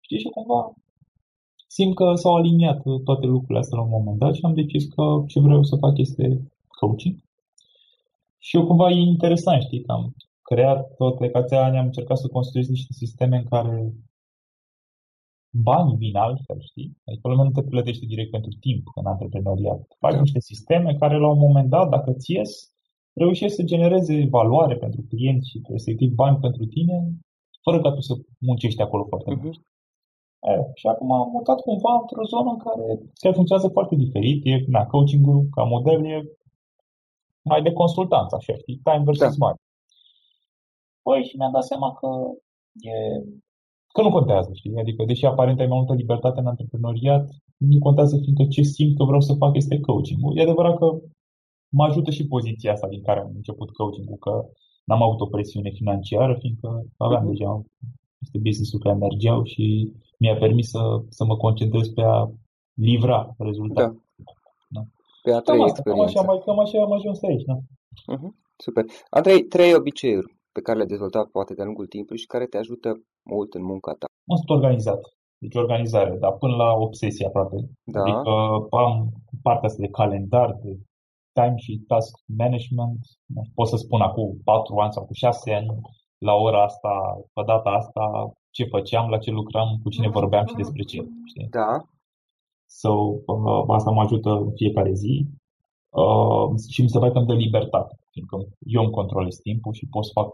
Știi, 0.00 0.18
și 0.18 0.28
cumva 0.28 0.74
simt 1.66 1.94
că 1.94 2.14
s-au 2.14 2.34
aliniat 2.34 2.82
toate 3.04 3.26
lucrurile 3.26 3.58
astea 3.58 3.78
la 3.78 3.84
un 3.84 3.90
moment 3.90 4.18
dat 4.18 4.34
și 4.34 4.44
am 4.44 4.54
decis 4.54 4.84
că 4.94 5.24
ce 5.26 5.40
vreau 5.40 5.62
să 5.62 5.76
fac 5.76 5.98
este 5.98 6.24
coaching. 6.80 7.16
Și 8.38 8.56
eu 8.56 8.66
cumva 8.66 8.90
e 8.90 8.94
interesant, 8.94 9.62
știi, 9.62 9.82
că 9.84 9.92
am 9.92 10.14
creat 10.42 10.94
tot 10.96 11.16
plecația 11.16 11.64
ani, 11.64 11.78
am 11.78 11.84
încercat 11.84 12.18
să 12.18 12.28
construiesc 12.36 12.70
niște 12.70 12.92
sisteme 12.92 13.36
în 13.36 13.44
care 13.44 13.92
banii 15.50 15.96
vin 15.96 16.16
altfel, 16.16 16.60
știi? 16.60 16.96
Adică 17.04 17.28
lumea 17.28 17.44
nu 17.44 17.50
te 17.50 17.62
plătește 17.62 18.06
direct 18.06 18.30
pentru 18.30 18.50
timp 18.60 18.84
în 18.94 19.06
antreprenoriat. 19.06 19.80
Faci 19.98 20.14
da. 20.14 20.20
niște 20.20 20.40
sisteme 20.40 20.94
care 20.94 21.16
la 21.18 21.28
un 21.28 21.38
moment 21.38 21.68
dat, 21.68 21.88
dacă 21.88 22.12
ți 22.12 22.32
ies, 22.32 22.72
reușești 23.12 23.56
să 23.56 23.62
genereze 23.62 24.26
valoare 24.30 24.76
pentru 24.76 25.00
clienți 25.08 25.48
și 25.48 25.60
respectiv 25.68 26.10
bani 26.12 26.38
pentru 26.38 26.64
tine, 26.64 26.96
fără 27.62 27.80
ca 27.80 27.90
tu 27.92 28.00
să 28.00 28.14
muncești 28.38 28.82
acolo 28.82 29.04
foarte 29.04 29.32
uh-huh. 29.34 29.42
mult. 29.42 29.60
E, 30.50 30.52
și 30.74 30.86
acum 30.86 31.12
am 31.12 31.30
mutat 31.32 31.60
cumva 31.60 31.92
într-o 32.00 32.24
zonă 32.24 32.50
în 32.50 32.58
care 32.66 32.84
se 33.12 33.32
funcționează 33.32 33.68
foarte 33.68 33.94
diferit. 33.94 34.40
E, 34.44 34.64
na, 34.66 34.86
coaching-ul 34.86 35.48
ca 35.50 35.62
model 35.62 36.04
e 36.04 36.18
mai 37.52 37.62
de 37.66 37.72
consultanță, 37.80 38.32
așa, 38.36 38.54
știi? 38.62 38.80
Time 38.86 39.04
versus 39.08 39.36
da. 39.36 39.42
money. 39.44 39.60
Păi 41.06 41.20
și 41.28 41.36
mi-am 41.36 41.54
dat 41.56 41.66
seama 41.70 41.88
că 42.00 42.08
e 42.90 42.94
că 43.94 44.00
nu 44.02 44.10
contează, 44.16 44.50
știi? 44.54 44.82
Adică, 44.84 45.00
deși 45.04 45.24
aparent 45.26 45.58
ai 45.60 45.70
mai 45.72 45.78
multă 45.80 45.94
libertate 45.94 46.40
în 46.40 46.46
antreprenoriat, 46.52 47.24
nu 47.70 47.78
contează 47.78 48.14
fiindcă 48.22 48.44
ce 48.54 48.62
simt 48.62 48.96
că 48.96 49.04
vreau 49.04 49.20
să 49.28 49.40
fac 49.42 49.52
este 49.56 49.80
coaching. 49.80 50.18
E 50.34 50.42
adevărat 50.42 50.78
că 50.78 50.88
mă 51.78 51.84
ajută 51.84 52.10
și 52.10 52.26
poziția 52.26 52.72
asta 52.72 52.88
din 52.88 53.02
care 53.02 53.20
am 53.20 53.32
început 53.34 53.70
coaching-ul, 53.70 54.16
că 54.26 54.32
n-am 54.84 55.02
avut 55.02 55.20
o 55.20 55.32
presiune 55.34 55.70
financiară, 55.70 56.34
fiindcă 56.38 56.68
aveam 56.96 57.24
uh-huh. 57.24 57.32
deja 57.32 57.50
este 58.24 58.38
business-ul 58.38 58.80
care 58.80 58.96
mergeau 58.96 59.44
și 59.44 59.92
mi-a 60.18 60.36
permis 60.36 60.68
să, 60.68 60.82
să 61.08 61.24
mă 61.24 61.36
concentrez 61.36 61.88
pe 61.88 62.02
a 62.02 62.30
livra 62.74 63.34
rezultate. 63.38 63.92
Da. 63.92 63.96
Da. 65.22 65.30
Pe 65.30 65.36
a 65.36 65.40
trăi 65.40 65.64
experiența. 65.68 66.20
Cam 66.20 66.30
așa, 66.30 66.42
cam 66.44 66.58
așa 66.58 66.82
am 66.82 66.92
ajuns 66.92 67.22
aici, 67.22 67.44
da. 67.50 67.56
Uh-huh. 68.14 68.32
Super. 68.66 68.84
Andrei, 69.10 69.42
trei 69.42 69.74
obiceiuri 69.74 70.38
pe 70.52 70.60
care 70.60 70.76
le-ai 70.76 70.92
dezvoltat 70.94 71.26
poate 71.26 71.54
de-a 71.54 71.64
lungul 71.64 71.86
timpului 71.86 72.20
și 72.20 72.26
care 72.26 72.46
te 72.46 72.58
ajută 72.58 72.88
mult 73.30 73.54
în 73.54 73.64
munca 73.64 73.92
ta. 73.98 74.06
Am 74.30 74.36
sunt 74.36 74.50
organizat. 74.58 75.00
Deci 75.42 75.54
organizare, 75.54 76.16
dar 76.20 76.32
până 76.32 76.56
la 76.56 76.72
obsesie 76.72 77.26
aproape. 77.26 77.56
Da. 77.84 78.00
Adică 78.00 78.30
am 78.70 79.12
partea 79.42 79.68
asta 79.68 79.82
de 79.82 79.88
calendar, 79.88 80.58
de 80.62 80.72
time 81.32 81.56
și 81.56 81.84
task 81.86 82.18
management. 82.38 82.98
Pot 83.54 83.68
să 83.68 83.76
spun 83.76 84.00
acum 84.00 84.40
4 84.44 84.76
ani 84.76 84.92
sau 84.92 85.04
cu 85.04 85.12
6 85.12 85.52
ani, 85.52 85.68
la 86.18 86.34
ora 86.34 86.62
asta, 86.64 86.90
pe 87.32 87.42
data 87.46 87.70
asta, 87.70 88.32
ce 88.50 88.64
făceam, 88.64 89.08
la 89.08 89.18
ce 89.18 89.30
lucram, 89.30 89.68
cu 89.82 89.88
cine 89.88 90.08
vorbeam 90.08 90.46
și 90.46 90.54
despre 90.54 90.82
ce. 90.82 90.98
Știi? 91.24 91.48
Da. 91.50 91.70
So, 92.78 92.90
uh, 93.26 93.64
asta 93.68 93.90
mă 93.90 94.00
ajută 94.02 94.30
în 94.30 94.52
fiecare 94.54 94.92
zi. 94.92 95.26
Uh, 95.88 96.58
și 96.68 96.82
mi 96.82 96.88
se 96.88 96.98
pare 96.98 97.12
că 97.12 97.18
îmi 97.18 97.26
dă 97.26 97.34
libertate, 97.34 97.98
fiindcă 98.10 98.36
eu 98.66 98.82
îmi 98.82 98.92
controlez 98.92 99.36
timpul 99.36 99.72
și 99.72 99.86
pot 99.86 100.04
să 100.04 100.10
fac 100.14 100.28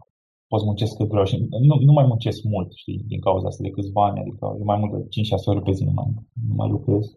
pot 0.48 0.60
să 0.60 0.66
muncesc 0.66 0.96
cât 0.96 1.08
vreau 1.08 1.24
și 1.24 1.36
nu, 1.68 1.74
nu 1.80 1.92
mai 1.92 2.06
muncesc 2.06 2.42
mult, 2.42 2.72
știi, 2.72 3.04
din 3.06 3.20
cauza 3.20 3.46
asta 3.46 3.62
de 3.62 3.70
câțiva 3.70 4.04
ani, 4.04 4.20
adică 4.20 4.56
e 4.60 4.64
mai 4.64 4.78
mult 4.78 4.92
de 4.92 5.22
5-6 5.22 5.44
ore 5.44 5.60
pe 5.60 5.72
zi 5.72 5.84
nu 5.84 5.90
mai, 5.90 6.06
nu 6.48 6.54
mai 6.54 6.68
lucrez. 6.68 7.14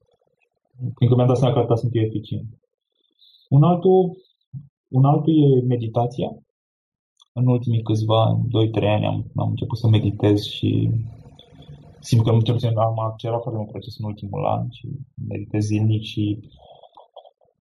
Fiindcă 0.96 1.16
mi-am 1.16 1.28
dat 1.28 1.38
seama 1.38 1.54
că 1.54 1.60
atâta 1.60 1.76
sunt 1.76 1.96
eu 1.96 2.04
eficient. 2.04 2.48
Un 3.50 3.64
altul, 3.64 4.18
un 4.88 5.06
altul 5.06 5.34
e 5.44 5.66
meditația. 5.66 6.30
în 7.34 7.48
ultimii 7.48 7.82
câțiva 7.82 8.24
ani, 8.24 8.48
2-3 8.80 8.84
ani, 8.84 9.06
am, 9.06 9.26
am 9.36 9.50
început 9.50 9.78
să 9.78 9.88
meditez 9.88 10.44
și 10.44 10.90
simt 12.00 12.24
că 12.24 12.38
cel 12.44 12.54
puțin 12.54 12.78
am 12.78 13.00
accelerat 13.00 13.42
foarte 13.42 13.60
mult 13.60 13.72
proces 13.72 13.98
în 13.98 14.06
ultimul 14.06 14.46
an 14.46 14.70
și 14.70 14.88
meditez 15.28 15.64
zilnic 15.64 16.02
și 16.02 16.40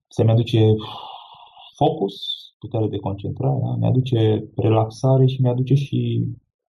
se 0.07 0.23
mi-aduce 0.23 0.61
focus, 1.75 2.15
putere 2.59 2.87
de 2.87 2.97
concentrare, 2.97 3.59
da? 3.63 3.75
mi-aduce 3.75 4.49
relaxare 4.55 5.25
și 5.25 5.41
mi-aduce 5.41 5.73
și 5.73 5.99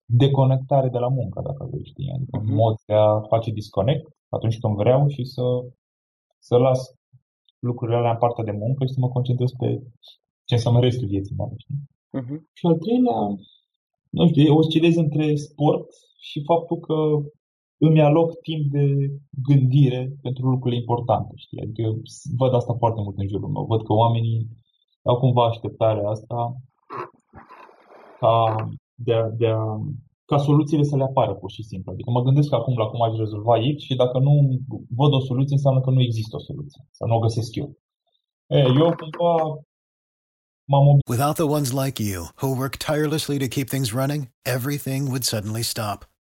deconectare 0.05 0.89
de 0.89 0.99
la 0.99 1.09
muncă, 1.09 1.41
dacă 1.45 1.69
vrei, 1.71 1.85
știi? 1.85 2.11
Adică 2.15 2.39
uh-huh. 2.39 2.55
mod 2.63 2.77
de 2.87 2.95
a 2.95 3.21
face 3.21 3.51
disconnect 3.51 4.07
atunci 4.29 4.59
când 4.59 4.75
vreau 4.75 5.09
și 5.09 5.25
să, 5.25 5.43
să 6.39 6.57
las 6.57 6.81
lucrurile 7.59 7.97
alea 7.97 8.11
în 8.11 8.23
partea 8.25 8.45
de 8.45 8.59
muncă 8.63 8.85
și 8.85 8.93
să 8.93 9.01
mă 9.01 9.09
concentrez 9.09 9.51
pe 9.51 9.69
ce 10.45 10.55
înseamnă 10.55 10.81
restul 10.81 11.07
vieții 11.07 11.37
mele, 11.39 11.55
știi? 11.57 11.81
Uh-huh. 12.19 12.39
Și 12.53 12.67
al 12.67 12.77
treilea, 12.85 13.19
nu 14.11 14.27
știu, 14.29 14.57
oscilez 14.57 14.97
între 14.97 15.35
sport 15.35 15.89
și 16.29 16.43
faptul 16.45 16.79
că 16.79 16.95
îmi 17.79 18.03
aloc 18.03 18.41
timp 18.41 18.71
de 18.71 18.85
gândire 19.49 20.13
pentru 20.23 20.49
lucrurile 20.49 20.81
importante, 20.81 21.33
știi? 21.37 21.61
Adică 21.63 21.81
eu 21.83 22.01
văd 22.37 22.55
asta 22.55 22.75
foarte 22.79 23.01
mult 23.01 23.19
în 23.19 23.29
jurul 23.29 23.49
meu. 23.49 23.65
Văd 23.65 23.85
că 23.85 23.93
oamenii 23.93 24.49
au 25.03 25.19
cumva 25.19 25.45
așteptarea 25.47 26.09
asta 26.09 26.57
ca, 28.19 28.55
de 28.95 29.15
a, 29.15 29.29
de 29.29 29.47
a, 29.47 29.63
ca 30.25 30.39
soluțiile 30.39 30.83
să 30.83 30.97
le 30.97 31.03
apară 31.03 31.35
pur 31.35 31.51
și 31.51 31.63
simplu. 31.63 31.93
Adică 31.93 32.11
mă 32.11 32.23
gândesc 32.23 32.53
acum 32.53 32.77
la 32.77 32.87
cum 32.87 33.03
aș 33.03 33.17
rezolva 33.17 33.55
X 33.77 33.83
și 33.83 33.95
dacă 33.95 34.19
nu 34.19 34.33
văd 34.97 35.13
o 35.13 35.21
soluție, 35.21 35.57
înseamnă 35.57 35.81
că 35.81 35.91
nu 35.91 36.01
există 36.01 36.37
o 36.37 36.41
soluție. 36.41 36.87
Sau 36.91 37.09
nu 37.09 37.15
o 37.15 37.19
găsesc 37.19 37.55
eu. 37.55 37.77
E, 38.47 38.59
eu 38.59 38.95
cumva 39.01 39.35
Without 41.09 41.37
the 41.37 41.47
ones 41.47 41.73
like 41.73 41.99
you, 41.99 42.27
who 42.43 42.55
work 42.55 42.77
tirelessly 42.77 43.39
to 43.39 43.49
keep 43.49 43.71
things 43.71 43.95
running, 43.95 44.29
everything 44.45 45.07
would 45.07 45.25
suddenly 45.25 45.63
stop. 45.63 46.05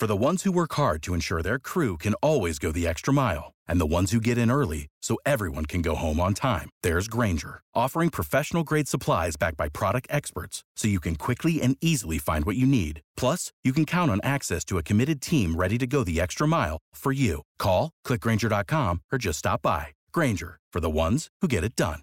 For 0.00 0.06
the 0.06 0.26
ones 0.28 0.44
who 0.44 0.52
work 0.52 0.72
hard 0.76 1.02
to 1.02 1.12
ensure 1.12 1.42
their 1.42 1.58
crew 1.58 1.98
can 1.98 2.14
always 2.22 2.58
go 2.58 2.72
the 2.72 2.86
extra 2.86 3.12
mile, 3.12 3.52
and 3.68 3.78
the 3.78 3.94
ones 3.98 4.12
who 4.12 4.18
get 4.18 4.38
in 4.38 4.50
early 4.50 4.86
so 5.02 5.18
everyone 5.26 5.66
can 5.66 5.82
go 5.82 5.94
home 5.94 6.18
on 6.18 6.32
time, 6.32 6.70
there's 6.82 7.06
Granger, 7.06 7.60
offering 7.74 8.08
professional 8.08 8.64
grade 8.64 8.88
supplies 8.88 9.36
backed 9.36 9.58
by 9.58 9.68
product 9.68 10.06
experts 10.08 10.64
so 10.74 10.88
you 10.88 11.00
can 11.00 11.16
quickly 11.16 11.60
and 11.60 11.76
easily 11.82 12.16
find 12.16 12.46
what 12.46 12.56
you 12.56 12.64
need. 12.64 13.02
Plus, 13.14 13.52
you 13.62 13.74
can 13.74 13.84
count 13.84 14.10
on 14.10 14.20
access 14.22 14.64
to 14.64 14.78
a 14.78 14.82
committed 14.82 15.20
team 15.20 15.54
ready 15.54 15.76
to 15.76 15.86
go 15.86 16.02
the 16.02 16.18
extra 16.18 16.48
mile 16.48 16.78
for 16.94 17.12
you. 17.12 17.42
Call, 17.58 17.90
clickgranger.com, 18.06 19.02
or 19.12 19.18
just 19.18 19.40
stop 19.40 19.60
by. 19.60 19.88
Granger, 20.14 20.58
for 20.72 20.80
the 20.80 20.88
ones 20.88 21.28
who 21.42 21.46
get 21.46 21.62
it 21.62 21.76
done. 21.76 22.00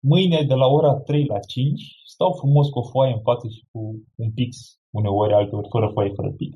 Mâine 0.00 0.46
de 0.46 0.54
la 0.54 0.66
ora 0.66 0.94
3 1.04 1.26
la 1.26 1.40
5 1.40 1.80
stau 2.06 2.32
frumos 2.38 2.68
cu 2.68 2.78
o 2.78 2.88
foaie 2.90 3.12
în 3.12 3.20
față 3.20 3.48
și 3.48 3.62
cu 3.72 3.80
un 4.14 4.30
pix 4.32 4.78
uneori, 5.00 5.32
alteori 5.32 5.72
fără 5.74 5.88
foaie, 5.94 6.12
fără 6.18 6.30
pix. 6.40 6.54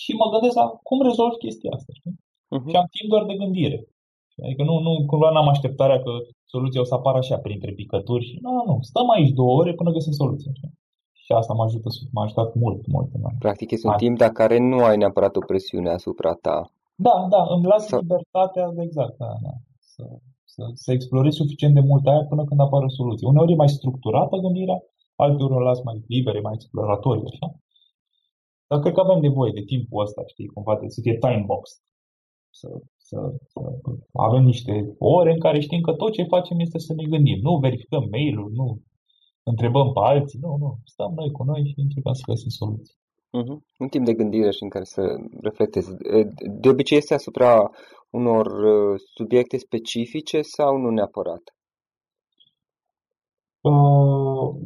Și 0.00 0.10
mă 0.20 0.26
gândesc 0.32 0.56
la 0.56 0.66
cum 0.88 1.02
rezolv 1.02 1.34
chestia 1.44 1.70
asta, 1.74 1.92
știi? 1.98 2.16
Uh-huh. 2.54 2.68
Și 2.70 2.76
am 2.76 2.88
timp 2.96 3.08
doar 3.12 3.24
de 3.24 3.34
gândire. 3.42 3.78
Adică 4.44 4.62
nu, 4.62 4.74
nu, 4.86 4.92
cumva 5.06 5.30
n-am 5.30 5.48
așteptarea 5.48 5.98
că 6.02 6.10
soluția 6.44 6.80
o 6.80 6.84
să 6.90 6.94
apară 6.94 7.18
așa 7.18 7.36
printre 7.46 7.72
picături 7.72 8.24
și 8.24 8.38
nu, 8.42 8.52
nu, 8.66 8.78
stăm 8.80 9.10
aici 9.10 9.30
două 9.40 9.52
ore 9.60 9.72
până 9.74 9.90
găsim 9.90 10.12
soluția. 10.12 10.52
Știi? 10.54 10.72
Și 11.12 11.32
asta 11.32 11.52
m-a 11.52 11.64
ajutat, 11.64 11.92
m-a 12.12 12.22
ajutat 12.22 12.54
mult, 12.54 12.86
mult. 12.86 13.08
Da. 13.12 13.28
Practic 13.38 13.70
este 13.70 13.86
un 13.86 13.94
timp 13.96 14.18
de 14.18 14.28
care 14.40 14.58
nu 14.58 14.78
ai 14.84 14.96
neapărat 14.96 15.36
o 15.36 15.46
presiune 15.46 15.90
asupra 15.90 16.32
ta. 16.34 16.70
Da, 16.94 17.26
da, 17.30 17.46
îmi 17.54 17.66
las 17.66 17.86
Sau... 17.86 18.00
libertatea, 18.00 18.72
exact, 18.78 19.16
da, 19.16 19.32
da, 19.42 19.52
să, 19.78 20.02
să, 20.44 20.62
să 20.74 20.92
explorez 20.92 21.34
suficient 21.34 21.74
de 21.74 21.80
mult 21.80 22.06
aia 22.06 22.24
până 22.28 22.44
când 22.44 22.60
apare 22.60 22.84
o 22.84 22.88
soluție. 22.88 23.26
Uneori 23.26 23.52
e 23.52 23.62
mai 23.62 23.68
structurată 23.68 24.36
gândirea, 24.36 24.78
alteori 25.16 25.54
o 25.54 25.60
las 25.60 25.82
mai 25.82 26.04
libere, 26.06 26.40
mai 26.40 26.52
exploratorii, 26.54 27.30
așa. 27.32 27.54
Dar 28.68 28.80
cred 28.80 28.94
că 28.94 29.00
avem 29.00 29.20
nevoie 29.20 29.52
de 29.54 29.62
timpul 29.72 30.02
ăsta, 30.02 30.22
știi, 30.26 30.46
cumva 30.46 30.76
de 30.80 30.88
să 30.88 31.00
fie 31.00 31.16
time 31.18 31.42
box. 31.46 31.64
Să, 32.50 32.68
să, 32.96 33.18
să 33.46 33.58
avem 34.12 34.42
niște 34.42 34.94
ore 34.98 35.32
în 35.32 35.40
care 35.40 35.60
știm 35.60 35.80
că 35.80 35.92
tot 35.92 36.12
ce 36.12 36.22
facem 36.34 36.58
este 36.58 36.78
să 36.78 36.92
ne 36.94 37.04
gândim. 37.04 37.38
Nu 37.40 37.56
verificăm 37.56 38.06
mail-ul, 38.10 38.50
nu 38.52 38.82
întrebăm 39.42 39.92
pe 39.92 40.00
alții, 40.02 40.38
nu, 40.42 40.56
nu. 40.56 40.78
Stăm 40.84 41.12
noi 41.14 41.30
cu 41.30 41.42
noi 41.44 41.66
și 41.66 41.80
încercăm 41.80 42.12
să 42.12 42.22
găsim 42.26 42.48
soluții. 42.48 42.96
Uh-huh. 43.38 43.58
Un 43.78 43.88
timp 43.88 44.04
de 44.04 44.14
gândire 44.14 44.50
și 44.50 44.62
în 44.62 44.68
care 44.68 44.84
să 44.84 45.02
reflectezi. 45.40 45.90
De 46.60 46.68
obicei 46.68 46.98
este 46.98 47.14
asupra 47.14 47.70
unor 48.10 48.46
uh, 48.46 49.00
subiecte 49.14 49.56
specifice 49.56 50.42
sau 50.42 50.76
nu 50.76 50.90
neapărat? 50.90 51.44
Uh, 53.60 54.15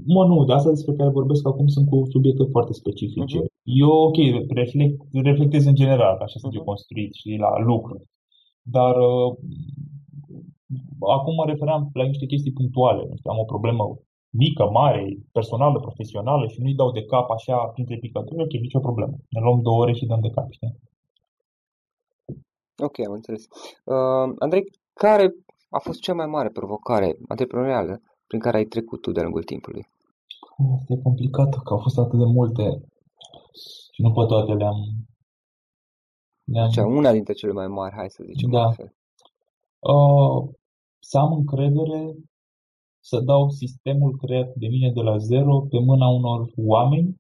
mă, 0.06 0.24
nu, 0.26 0.44
de 0.44 0.52
asta 0.52 0.70
despre 0.70 0.94
care 0.94 1.10
vorbesc 1.10 1.46
acum 1.46 1.66
sunt 1.66 1.88
cu 1.88 2.02
subiecte 2.10 2.44
foarte 2.50 2.72
specifice. 2.72 3.38
Uh-huh. 3.38 3.52
Eu, 3.62 3.90
ok, 3.90 4.16
reflect, 4.48 5.00
reflectez 5.12 5.66
în 5.66 5.74
general, 5.74 6.16
așa 6.16 6.38
sunt 6.38 6.52
uh-huh. 6.52 6.56
eu 6.56 6.64
construit 6.64 7.12
și 7.14 7.36
la 7.38 7.58
lucruri. 7.58 8.04
Dar 8.62 8.96
uh, 8.96 9.36
acum 11.16 11.34
mă 11.34 11.44
refeream 11.46 11.90
la 11.92 12.04
niște 12.04 12.26
chestii 12.26 12.52
punctuale. 12.52 13.02
Am 13.24 13.38
o 13.38 13.44
problemă 13.44 13.98
mică, 14.30 14.70
mare, 14.70 15.18
personală, 15.32 15.80
profesională 15.80 16.46
și 16.46 16.60
nu-i 16.60 16.74
dau 16.74 16.90
de 16.90 17.04
cap 17.04 17.30
așa 17.30 17.56
printre 17.56 17.96
picături, 17.96 18.42
ok, 18.42 18.52
nicio 18.52 18.78
problemă. 18.78 19.14
Ne 19.28 19.40
luăm 19.40 19.60
două 19.62 19.80
ore 19.80 19.92
și 19.92 20.06
dăm 20.06 20.20
de 20.20 20.30
cap, 20.30 20.50
știi? 20.50 20.78
Ok, 22.82 22.98
am 23.06 23.12
înțeles. 23.12 23.44
Uh, 23.84 24.34
Andrei, 24.38 24.64
care 24.92 25.34
a 25.68 25.78
fost 25.78 26.00
cea 26.00 26.14
mai 26.14 26.26
mare 26.26 26.48
provocare 26.48 27.16
antreprenorială 27.28 28.00
prin 28.30 28.42
care 28.42 28.56
ai 28.56 28.72
trecut 28.74 29.00
tu 29.00 29.10
de-a 29.12 29.22
lungul 29.22 29.50
timpului? 29.52 29.84
Este 30.80 31.02
complicat, 31.02 31.50
că 31.64 31.72
au 31.74 31.80
fost 31.86 31.98
atât 31.98 32.18
de 32.18 32.28
multe 32.38 32.64
și 33.92 34.00
nu 34.02 34.10
pe 34.12 34.24
toate 34.32 34.52
le-am... 34.52 34.78
le-am... 36.44 36.70
Deci, 36.74 36.84
una 37.00 37.12
dintre 37.12 37.32
cele 37.32 37.52
mai 37.52 37.66
mari, 37.66 37.94
hai 37.94 38.10
să 38.10 38.22
zicem 38.30 38.50
da. 38.50 38.62
altfel. 38.62 38.94
Uh, 39.94 40.38
să 40.98 41.18
am 41.18 41.32
încredere 41.32 42.00
să 43.10 43.20
dau 43.20 43.48
sistemul 43.48 44.16
creat 44.22 44.54
de 44.54 44.66
mine 44.74 44.90
de 44.92 45.00
la 45.00 45.16
zero 45.16 45.54
pe 45.70 45.78
mâna 45.78 46.08
unor 46.08 46.40
oameni, 46.56 47.16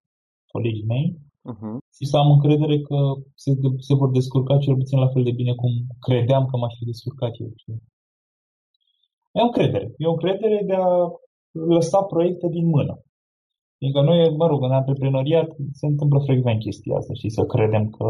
colegi 0.52 0.84
mei, 0.92 1.06
uh-huh. 1.52 1.76
și 1.96 2.04
să 2.10 2.16
am 2.16 2.30
încredere 2.30 2.80
că 2.80 2.98
se, 3.34 3.50
se 3.78 3.94
vor 3.94 4.10
descurca 4.10 4.58
cel 4.58 4.76
puțin 4.76 4.98
la 4.98 5.08
fel 5.08 5.22
de 5.22 5.38
bine 5.40 5.54
cum 5.54 5.70
credeam 6.06 6.46
că 6.46 6.56
m-aș 6.56 6.74
fi 6.78 6.84
descurcat 6.84 7.32
eu. 7.38 7.52
Știi? 7.56 7.82
E 9.32 9.40
o 9.40 9.44
încredere. 9.44 9.94
E 9.96 10.06
o 10.06 10.10
încredere 10.10 10.62
de 10.66 10.74
a 10.74 10.88
lăsa 11.50 12.02
proiecte 12.02 12.48
din 12.48 12.66
mână. 12.66 12.94
Fiindcă 13.78 14.00
noi, 14.00 14.36
mă 14.36 14.46
rog, 14.46 14.62
în 14.62 14.72
antreprenoriat 14.72 15.48
se 15.72 15.86
întâmplă 15.86 16.18
frecvent 16.18 16.60
chestia 16.60 16.96
asta 16.96 17.12
și 17.14 17.28
să 17.28 17.42
credem 17.44 17.90
că 17.90 18.06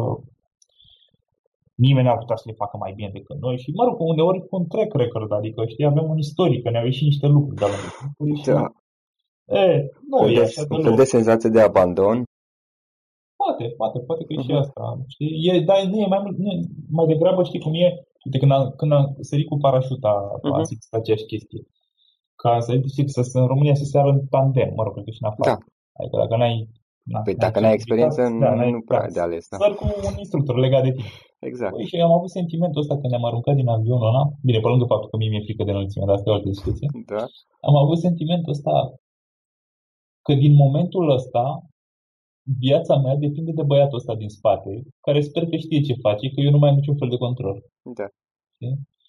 nimeni 1.74 2.06
n-ar 2.06 2.18
putea 2.18 2.36
să 2.36 2.42
le 2.46 2.60
facă 2.62 2.76
mai 2.76 2.92
bine 2.96 3.10
decât 3.12 3.38
noi 3.40 3.56
și, 3.58 3.70
mă 3.70 3.84
rog, 3.84 3.96
uneori 4.00 4.46
cu 4.46 4.56
un 4.56 4.66
track 4.66 4.94
record, 4.94 5.32
adică, 5.32 5.66
știi, 5.66 5.84
avem 5.84 6.10
un 6.10 6.18
istoric, 6.18 6.62
că 6.62 6.70
ne-au 6.70 6.84
ieșit 6.84 7.06
niște 7.06 7.26
lucruri 7.26 7.60
de 7.60 7.64
la 7.64 7.76
noi. 8.18 8.42
Da. 8.44 8.66
E, 9.60 9.88
nu 10.10 10.28
e 10.28 10.40
așa 10.40 10.64
de, 10.64 10.82
de, 10.82 10.94
de 10.94 11.04
senzație 11.04 11.50
de 11.50 11.60
abandon. 11.60 12.24
Poate, 13.36 13.64
poate, 13.76 13.98
poate 13.98 14.24
că 14.24 14.32
e 14.32 14.36
uh-huh. 14.36 14.46
și 14.46 14.52
mhm. 14.52 14.60
asta. 14.60 14.82
Știi? 15.06 15.30
E, 15.48 15.60
dar 15.60 15.84
nu 15.84 15.98
e 15.98 16.06
mai, 16.06 16.22
nu, 16.36 16.50
mai 16.90 17.06
degrabă, 17.06 17.42
știi 17.42 17.60
cum 17.60 17.74
e, 17.74 17.88
Uite, 18.24 18.38
când 18.38 18.52
am, 18.52 18.74
când 18.76 18.92
am 18.92 19.16
sărit 19.20 19.48
cu 19.48 19.56
parașuta, 19.56 20.14
uh-huh. 20.36 20.54
am 20.56 20.62
zis 20.62 20.78
aceeași 20.90 21.24
chestie. 21.24 21.62
Ca 22.42 22.60
să 22.60 22.70
fix, 22.94 23.12
să, 23.12 23.22
să, 23.22 23.38
în 23.38 23.46
România 23.46 23.74
să 23.74 23.84
se 23.84 23.98
ară 23.98 24.10
în 24.10 24.26
tandem, 24.26 24.70
mă 24.76 24.82
rog, 24.82 24.92
cred 24.92 25.04
că 25.04 25.10
și 25.10 25.22
în 25.22 25.30
afară. 25.30 25.50
Da. 25.50 25.58
Adică 25.98 26.16
dacă 26.16 26.36
n-ai 26.36 26.68
Na, 27.12 27.20
păi 27.26 27.34
dacă 27.46 27.60
n-ai 27.60 27.78
experiență, 27.78 28.20
nu, 28.28 28.38
da, 28.38 28.54
nu 28.76 28.80
prea 28.88 29.06
de 29.16 29.20
ales. 29.20 29.44
Da. 29.50 29.56
Doar 29.56 29.74
cu 29.74 29.84
un 30.10 30.16
instructor 30.24 30.56
legat 30.58 30.82
de 30.82 30.92
tine. 30.96 31.12
Exact. 31.50 31.74
Păi, 31.74 31.86
și 31.90 31.96
am 31.96 32.12
avut 32.12 32.30
sentimentul 32.30 32.80
ăsta 32.80 32.94
când 32.98 33.10
ne-am 33.10 33.28
aruncat 33.30 33.54
din 33.54 33.68
avionul 33.68 34.08
ăla. 34.10 34.22
Bine, 34.46 34.58
pe 34.60 34.68
lângă 34.68 34.84
faptul 34.92 35.08
că 35.10 35.16
mie 35.16 35.28
mi-e 35.28 35.46
frică 35.46 35.64
de 35.64 35.70
înălțime, 35.70 36.04
dar 36.06 36.14
asta 36.14 36.28
e 36.28 36.32
o 36.32 36.36
altă 36.36 36.48
discuție. 36.48 36.88
Da. 37.12 37.24
Am 37.68 37.76
avut 37.76 37.98
sentimentul 37.98 38.52
ăsta 38.56 38.74
că 40.26 40.32
din 40.34 40.54
momentul 40.54 41.10
ăsta 41.10 41.44
viața 42.58 42.96
mea 42.96 43.16
depinde 43.16 43.52
de 43.52 43.62
băiatul 43.62 43.98
ăsta 43.98 44.14
din 44.14 44.28
spate, 44.28 44.82
care 45.00 45.20
sper 45.20 45.46
că 45.46 45.56
știe 45.56 45.80
ce 45.80 45.94
face, 45.94 46.30
că 46.30 46.40
eu 46.40 46.50
nu 46.50 46.58
mai 46.58 46.70
am 46.70 46.76
niciun 46.76 46.96
fel 46.96 47.08
de 47.08 47.16
control. 47.16 47.62
Da. 47.82 48.06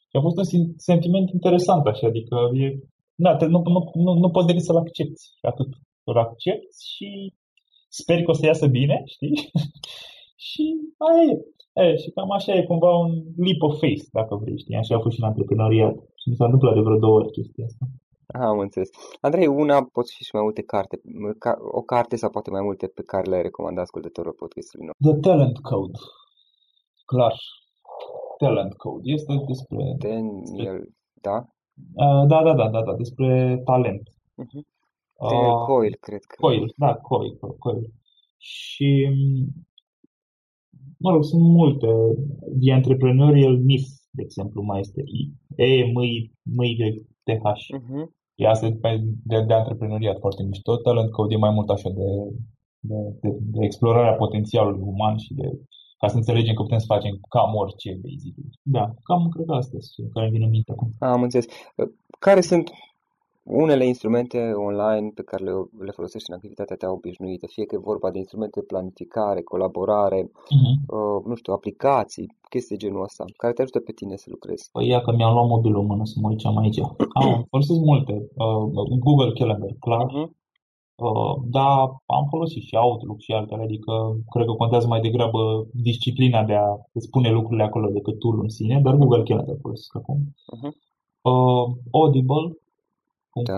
Și 0.10 0.15
a 0.17 0.22
fost 0.22 0.38
un 0.38 0.74
sentiment 0.78 1.30
interesant 1.30 1.86
așa, 1.86 2.08
adică 2.08 2.36
e, 2.54 2.80
na, 3.15 3.38
nu, 3.39 3.62
nu, 3.76 3.91
nu, 3.94 4.13
nu 4.13 4.30
poți 4.30 4.48
decât 4.48 4.63
să-l 4.63 4.78
accepti. 4.78 5.22
Atât. 5.41 5.67
Îl 6.04 6.17
accepti 6.17 6.76
și 6.94 7.34
sper 7.89 8.24
că 8.24 8.32
o 8.32 8.34
să 8.34 8.46
iasă 8.46 8.67
bine, 8.67 9.04
știi? 9.06 9.36
Și 10.50 10.63
aia 11.08 11.24
e. 11.32 11.36
e. 11.84 11.96
Și 11.96 12.10
cam 12.10 12.32
așa 12.32 12.54
e 12.56 12.63
cumva 12.63 12.91
un 12.98 13.12
leap 13.46 13.62
of 13.62 13.80
faith, 13.80 14.06
dacă 14.12 14.36
vrei, 14.36 14.58
știi? 14.58 14.76
Așa 14.76 14.96
a 14.96 15.00
fost 15.00 15.15
și 15.15 15.22
în 15.22 15.28
antreprenoriat. 15.28 15.96
Și 16.20 16.30
mi 16.30 16.36
s-a 16.36 16.46
întâmplat 16.46 16.74
de 16.74 16.80
vreo 16.80 16.98
două 16.98 17.15
ori 17.20 17.32
chestia 17.32 17.65
asta. 17.65 17.86
Ah, 18.34 18.41
am 18.41 18.60
înțeles. 18.60 18.89
Andrei, 19.22 19.48
una 19.48 19.84
pot 19.84 20.10
fi 20.10 20.24
și 20.24 20.30
mai 20.34 20.41
multe 20.41 20.62
carte, 20.62 21.02
o 21.72 21.82
carte 21.82 22.15
sau 22.15 22.30
poate 22.30 22.50
mai 22.50 22.62
multe 22.62 22.88
pe 22.88 23.04
care 23.04 23.30
le-ai 23.30 23.41
recomandat 23.41 23.84
ascultătorilor 23.84 24.36
podcastului 24.36 24.86
nostru. 24.86 25.12
The 25.12 25.30
Talent 25.30 25.58
Code. 25.58 25.98
Clar. 27.06 27.36
Talent 28.38 28.74
Code. 28.74 29.12
Este 29.12 29.34
despre... 29.48 29.96
Daniel, 29.98 30.89
da? 31.13 31.38
Uh, 31.94 32.28
da, 32.28 32.44
da, 32.44 32.54
da, 32.54 32.70
da, 32.70 32.82
da, 32.82 32.96
despre 32.96 33.62
talent. 33.65 34.10
Uh-huh. 34.44 34.63
Daniel 35.30 35.52
uh, 35.52 35.65
Coyle, 35.65 35.98
cred 36.00 36.24
că. 36.24 36.36
Coyle, 36.39 36.74
da, 36.76 36.96
Coyle, 36.96 37.38
Coyle. 37.60 37.94
Și, 38.38 39.10
mă 40.98 41.12
rog, 41.12 41.24
sunt 41.24 41.41
multe. 41.41 41.88
The 42.62 42.72
Entrepreneurial 42.72 43.58
Myth, 43.58 43.89
de 44.10 44.22
exemplu, 44.22 44.62
mai 44.62 44.80
este 44.80 45.04
E, 45.56 45.86
M, 45.86 45.98
M, 46.56 46.62
Y, 46.62 47.06
T, 47.24 47.30
H. 47.30 47.65
Uh-huh. 47.78 48.20
E 48.41 48.47
asta 48.47 48.69
de, 48.69 49.04
de, 49.23 49.38
de 49.47 49.54
antreprenoriat 49.54 50.17
foarte 50.19 50.43
mișto. 50.43 50.77
Talent 50.77 51.12
Code 51.12 51.34
e 51.34 51.45
mai 51.45 51.54
mult 51.58 51.69
așa 51.69 51.89
de, 51.89 52.08
de, 52.80 52.99
de, 53.21 53.30
de 53.39 53.65
explorarea 53.65 54.13
potențialului 54.23 54.82
uman 54.93 55.17
și 55.17 55.34
de 55.34 55.47
ca 55.99 56.08
să 56.08 56.15
înțelegem 56.15 56.54
că 56.54 56.62
putem 56.62 56.77
să 56.77 56.93
facem 56.95 57.19
cam 57.30 57.56
orice, 57.56 57.99
basically. 58.04 58.49
Da, 58.62 58.93
cam 59.04 59.30
cred 59.30 59.45
că 59.45 59.54
astea 59.54 59.80
sunt 59.80 60.12
care 60.13 60.30
vin 60.30 60.43
în 60.43 60.49
minte 60.49 60.71
acum. 60.71 60.89
Am 60.99 61.21
înțeles. 61.21 61.45
Care 62.19 62.41
sunt 62.41 62.71
unele 63.43 63.86
instrumente 63.86 64.51
online 64.54 65.12
pe 65.15 65.23
care 65.23 65.43
le, 65.43 65.51
le 65.80 65.91
folosești 65.91 66.30
în 66.30 66.36
activitatea 66.36 66.75
ta 66.75 66.89
obișnuită, 66.89 67.47
fie 67.47 67.65
că 67.65 67.75
e 67.75 67.89
vorba 67.91 68.12
de 68.12 68.17
instrumente 68.17 68.60
de 68.60 68.65
planificare, 68.65 69.41
colaborare, 69.41 70.21
uh-huh. 70.23 70.75
uh, 70.95 71.25
nu 71.25 71.36
știu, 71.36 71.54
aplicații, 71.54 72.36
chestii 72.49 72.77
de 72.77 72.86
genul 72.86 73.04
ăsta, 73.04 73.25
care 73.38 73.54
te 73.54 73.62
ajută 73.62 73.80
pe 73.80 73.91
tine 73.91 74.15
să 74.15 74.27
lucrezi. 74.30 74.69
Păi 74.71 74.88
ia 74.88 75.01
că 75.01 75.12
mi-am 75.12 75.34
luat 75.34 75.47
mobilul 75.47 75.82
în 75.82 75.86
mână 75.86 76.06
să 76.06 76.15
mă 76.21 76.30
uităm 76.30 76.58
aici. 76.58 76.80
Am, 77.21 77.45
folosesc 77.49 77.80
multe. 77.80 78.13
Uh, 78.13 78.97
Google 79.06 79.32
Calendar, 79.39 79.75
clar. 79.80 80.06
Uh-huh. 80.06 80.39
Uh, 80.95 81.36
dar 81.49 81.77
am 82.06 82.25
folosit 82.30 82.63
și 82.63 82.75
Outlook 82.75 83.19
și 83.19 83.32
altele, 83.32 83.63
adică 83.63 83.93
cred 84.30 84.45
că 84.45 84.51
contează 84.51 84.88
mai 84.88 85.01
degrabă 85.01 85.67
disciplina 85.73 86.43
de 86.43 86.54
a 86.54 86.67
spune 86.93 87.32
lucrurile 87.32 87.63
acolo 87.63 87.89
decât 87.89 88.19
tool 88.19 88.39
în 88.41 88.49
sine, 88.49 88.82
dar 88.84 88.95
Google 88.95 89.23
Calendar 89.23 89.56
folosesc 89.62 89.95
acum. 89.95 90.17
Uh-huh. 90.56 90.71
Uh, 91.21 91.65
Audible.com 91.91 92.61
da. 93.44 93.58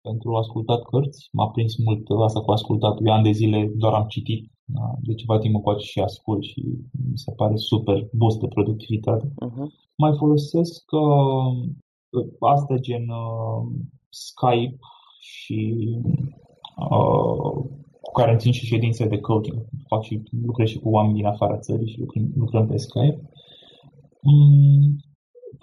pentru 0.00 0.34
ascultat 0.34 0.82
cărți. 0.82 1.28
M-a 1.32 1.50
prins 1.50 1.76
mult 1.76 2.06
asta 2.24 2.40
cu 2.40 2.50
ascultat. 2.50 2.96
Eu 3.04 3.12
ani 3.12 3.24
de 3.24 3.30
zile 3.30 3.72
doar 3.76 3.92
am 3.92 4.06
citit. 4.06 4.50
Da? 4.64 4.92
De 5.02 5.14
ceva 5.14 5.38
timp 5.38 5.54
încoace 5.54 5.86
și 5.86 6.00
ascult 6.00 6.42
și 6.42 6.60
mi 7.10 7.18
se 7.18 7.32
pare 7.36 7.56
super 7.56 8.08
boost 8.12 8.38
de 8.40 8.46
productivitate. 8.48 9.26
Uh-huh. 9.26 9.66
Mai 9.96 10.12
folosesc 10.16 10.84
uh, 10.90 12.24
astea 12.40 12.76
gen 12.76 13.08
uh, 13.08 13.66
Skype 14.08 14.78
și 15.20 15.76
Uh, 16.76 17.64
cu 18.00 18.12
care 18.12 18.30
îmi 18.30 18.40
țin 18.40 18.52
și 18.52 18.66
ședințe 18.66 19.06
de 19.06 19.20
coaching. 19.20 19.66
Fac 19.86 20.02
și 20.02 20.22
lucrez 20.46 20.68
și 20.68 20.78
cu 20.78 20.88
oameni 20.88 21.14
din 21.14 21.26
afara 21.26 21.58
țării 21.58 21.88
și 21.88 21.98
lucrăm, 21.98 22.32
lucrăm 22.36 22.66
pe 22.66 22.76
Skype. 22.76 23.30
Mm, 24.20 24.96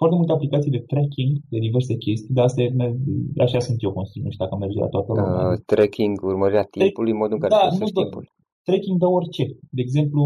foarte 0.02 0.20
multe 0.20 0.36
aplicații 0.38 0.76
de 0.76 0.86
tracking 0.92 1.32
de 1.52 1.58
diverse 1.66 1.94
chestii, 2.04 2.34
dar 2.36 2.44
asta 2.44 2.60
e, 2.62 2.68
așa 3.46 3.58
sunt 3.66 3.78
eu 3.86 3.92
construit, 3.98 4.24
nu 4.24 4.30
știu 4.30 4.44
dacă 4.44 4.56
merge 4.56 4.78
la 4.84 4.92
toată 4.94 5.10
lumea. 5.12 5.48
Uh, 5.48 5.58
tracking, 5.70 6.14
urmărirea 6.32 6.66
timpului, 6.76 7.18
modul 7.20 7.36
în 7.36 7.42
care 7.42 7.52
da, 7.54 7.64
nu 7.78 7.86
timpul. 8.00 8.24
Tracking 8.68 8.98
de 9.02 9.08
orice. 9.18 9.44
De 9.76 9.82
exemplu, 9.86 10.22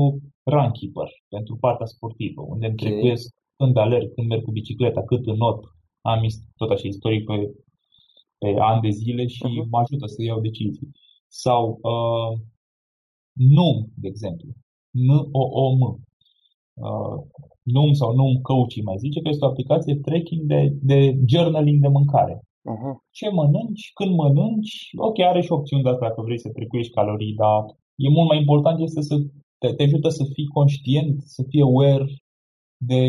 Runkeeper, 0.53 1.09
pentru 1.35 1.55
partea 1.65 1.87
sportivă, 1.95 2.41
unde 2.53 2.67
okay. 2.67 2.69
îmi 2.69 2.81
trecuiesc 2.83 3.27
când 3.59 3.77
alerg, 3.85 4.07
când 4.15 4.27
merg 4.29 4.43
cu 4.45 4.53
bicicleta, 4.61 5.01
cât 5.11 5.27
în 5.33 5.39
not. 5.45 5.61
Am 6.13 6.21
tot 6.61 6.71
așa 6.71 6.87
istoric 6.89 7.23
pe 7.29 7.37
pe 8.39 8.55
ani 8.61 8.81
de 8.81 8.89
zile 8.89 9.27
și 9.27 9.43
uh-huh. 9.43 9.69
mă 9.71 9.79
ajută 9.79 10.07
să 10.07 10.23
iau 10.23 10.41
decizii. 10.41 10.91
Sau 11.29 11.79
uh, 11.83 12.39
NUM, 13.33 13.77
de 13.95 14.09
exemplu. 14.09 14.49
N-O-O-M. 14.91 15.81
Uh, 15.81 17.19
NUM 17.75 17.93
sau 17.93 18.15
NUM 18.15 18.35
Coaching 18.49 18.87
mai 18.87 18.99
zice 18.99 19.21
că 19.21 19.29
este 19.29 19.45
o 19.45 19.49
aplicație 19.49 19.95
tracking 19.95 20.43
de, 20.53 20.61
de 20.91 20.99
journaling 21.27 21.81
de 21.81 21.89
mâncare. 21.89 22.35
Uh-huh. 22.73 22.95
Ce 23.11 23.29
mănânci, 23.29 23.91
când 23.95 24.13
mănânci, 24.15 24.91
ok, 24.97 25.19
are 25.19 25.41
și 25.41 25.53
opțiuni 25.53 25.83
de 25.83 25.89
asta 25.89 26.07
dacă 26.07 26.21
vrei 26.23 26.39
să 26.39 26.49
trecuiești 26.49 26.93
calorii, 26.93 27.35
dar 27.35 27.61
e 28.05 28.09
mult 28.09 28.29
mai 28.29 28.39
important 28.39 28.81
este 28.81 29.01
să 29.01 29.17
te, 29.59 29.69
te 29.73 29.83
ajută 29.83 30.09
să 30.09 30.25
fii 30.33 30.47
conștient, 30.47 31.23
să 31.23 31.43
fii 31.49 31.63
aware 31.63 32.07
de 32.77 33.01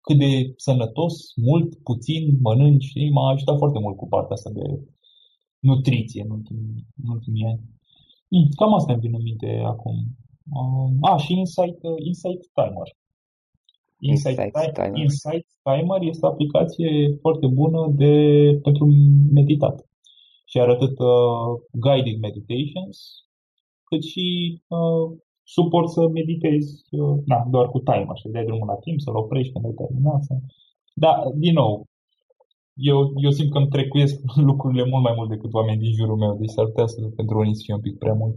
cât 0.00 0.18
de 0.18 0.52
sănătos, 0.56 1.14
mult, 1.36 1.74
puțin, 1.82 2.38
mănânci, 2.40 2.84
știi? 2.84 3.10
M-a 3.10 3.30
ajutat 3.30 3.56
foarte 3.56 3.78
mult 3.78 3.96
cu 3.96 4.08
partea 4.08 4.34
asta 4.34 4.50
de 4.50 4.66
nutriție 5.58 6.22
în 6.22 6.30
ultimii, 6.30 6.86
în 7.02 7.10
ultimii 7.10 7.44
ani. 7.44 7.60
Mm, 8.28 8.48
cam 8.56 8.74
asta 8.74 8.92
îmi 8.92 9.00
vine 9.00 9.16
în 9.16 9.22
minte 9.22 9.62
acum. 9.64 9.96
Uh, 10.58 10.90
a, 11.00 11.16
și 11.16 11.32
Insight, 11.38 11.82
uh, 11.82 11.94
Insight 12.04 12.42
Timer. 12.54 12.88
Insight, 14.00 14.38
Insight, 14.38 14.74
Timer. 14.74 14.98
Insight 15.04 15.46
Timer 15.62 16.00
este 16.00 16.26
o 16.26 16.28
aplicație 16.28 17.18
foarte 17.20 17.46
bună 17.46 17.80
de, 18.00 18.14
pentru 18.62 18.84
meditat. 19.32 19.76
Și 20.44 20.60
arată 20.60 20.84
uh, 20.84 21.60
guided 21.84 22.18
meditations, 22.20 22.96
cât 23.84 24.02
și 24.02 24.26
uh, 24.68 25.18
suport 25.42 25.88
să 25.88 26.08
meditezi 26.08 26.72
uh, 26.90 27.18
na, 27.26 27.46
doar 27.50 27.66
cu 27.68 27.78
timer, 27.78 28.16
să 28.22 28.28
dai 28.28 28.44
drumul 28.44 28.66
la 28.66 28.82
timp, 28.84 29.00
să-l 29.00 29.16
oprești 29.16 29.52
când 29.52 29.64
ai 29.64 29.80
terminat. 29.82 30.22
Să... 30.22 30.34
Da, 30.94 31.12
din 31.34 31.52
nou, 31.52 31.86
eu, 32.74 33.12
eu 33.16 33.30
simt 33.30 33.50
că 33.50 33.58
îmi 33.58 33.68
trecuiesc 33.68 34.16
lucrurile 34.50 34.84
mult 34.84 35.02
mai 35.02 35.14
mult 35.16 35.28
decât 35.28 35.52
oameni 35.52 35.82
din 35.84 35.92
jurul 35.92 36.16
meu, 36.16 36.36
deci 36.40 36.54
s-ar 36.54 36.66
putea 36.66 36.86
să 36.86 37.00
pentru 37.16 37.38
unii 37.38 37.56
să 37.56 37.62
fie 37.64 37.74
un 37.74 37.80
pic 37.80 37.98
prea 37.98 38.12
mult. 38.12 38.36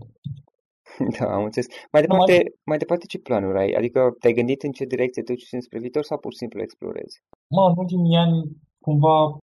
Da, 1.17 1.25
am 1.37 1.43
înțeles. 1.43 1.67
Mai 1.93 2.01
departe, 2.01 2.31
mai... 2.31 2.53
mai 2.69 2.77
departe 2.77 3.05
ce 3.05 3.25
planuri 3.27 3.59
ai? 3.63 3.71
Adică 3.79 3.99
te-ai 4.19 4.37
gândit 4.39 4.61
în 4.63 4.71
ce 4.71 4.85
direcție 4.85 5.21
te 5.23 5.33
duci 5.33 5.63
spre 5.65 5.79
viitor 5.79 6.03
sau 6.03 6.17
pur 6.17 6.31
și 6.31 6.37
simplu 6.37 6.61
explorezi? 6.61 7.15
Mă, 7.55 7.63
în 7.69 7.77
ultimii 7.83 8.17
ani 8.25 8.35
cumva 8.85 9.15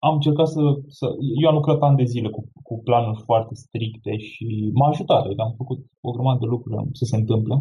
am 0.07 0.15
încercat 0.15 0.49
să, 0.49 0.63
să... 0.99 1.07
Eu 1.43 1.49
am 1.49 1.55
lucrat 1.55 1.81
ani 1.81 2.01
de 2.03 2.11
zile 2.15 2.29
cu, 2.31 2.41
cu 2.63 2.75
planuri 2.87 3.23
foarte 3.29 3.55
stricte 3.55 4.17
și 4.17 4.47
m-a 4.75 4.89
ajutat. 4.89 5.25
Adică 5.25 5.43
am 5.43 5.55
făcut 5.57 5.79
o 6.01 6.11
grămadă 6.11 6.39
de 6.41 6.47
lucruri 6.47 6.89
să 6.93 7.05
se 7.05 7.17
întâmple. 7.17 7.55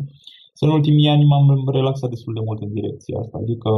Să 0.53 0.65
în 0.65 0.71
ultimii 0.71 1.09
ani 1.09 1.25
m-am 1.25 1.69
relaxat 1.77 2.09
destul 2.09 2.33
de 2.33 2.45
mult 2.45 2.59
în 2.61 2.73
direcția 2.73 3.19
asta. 3.19 3.37
Adică 3.37 3.69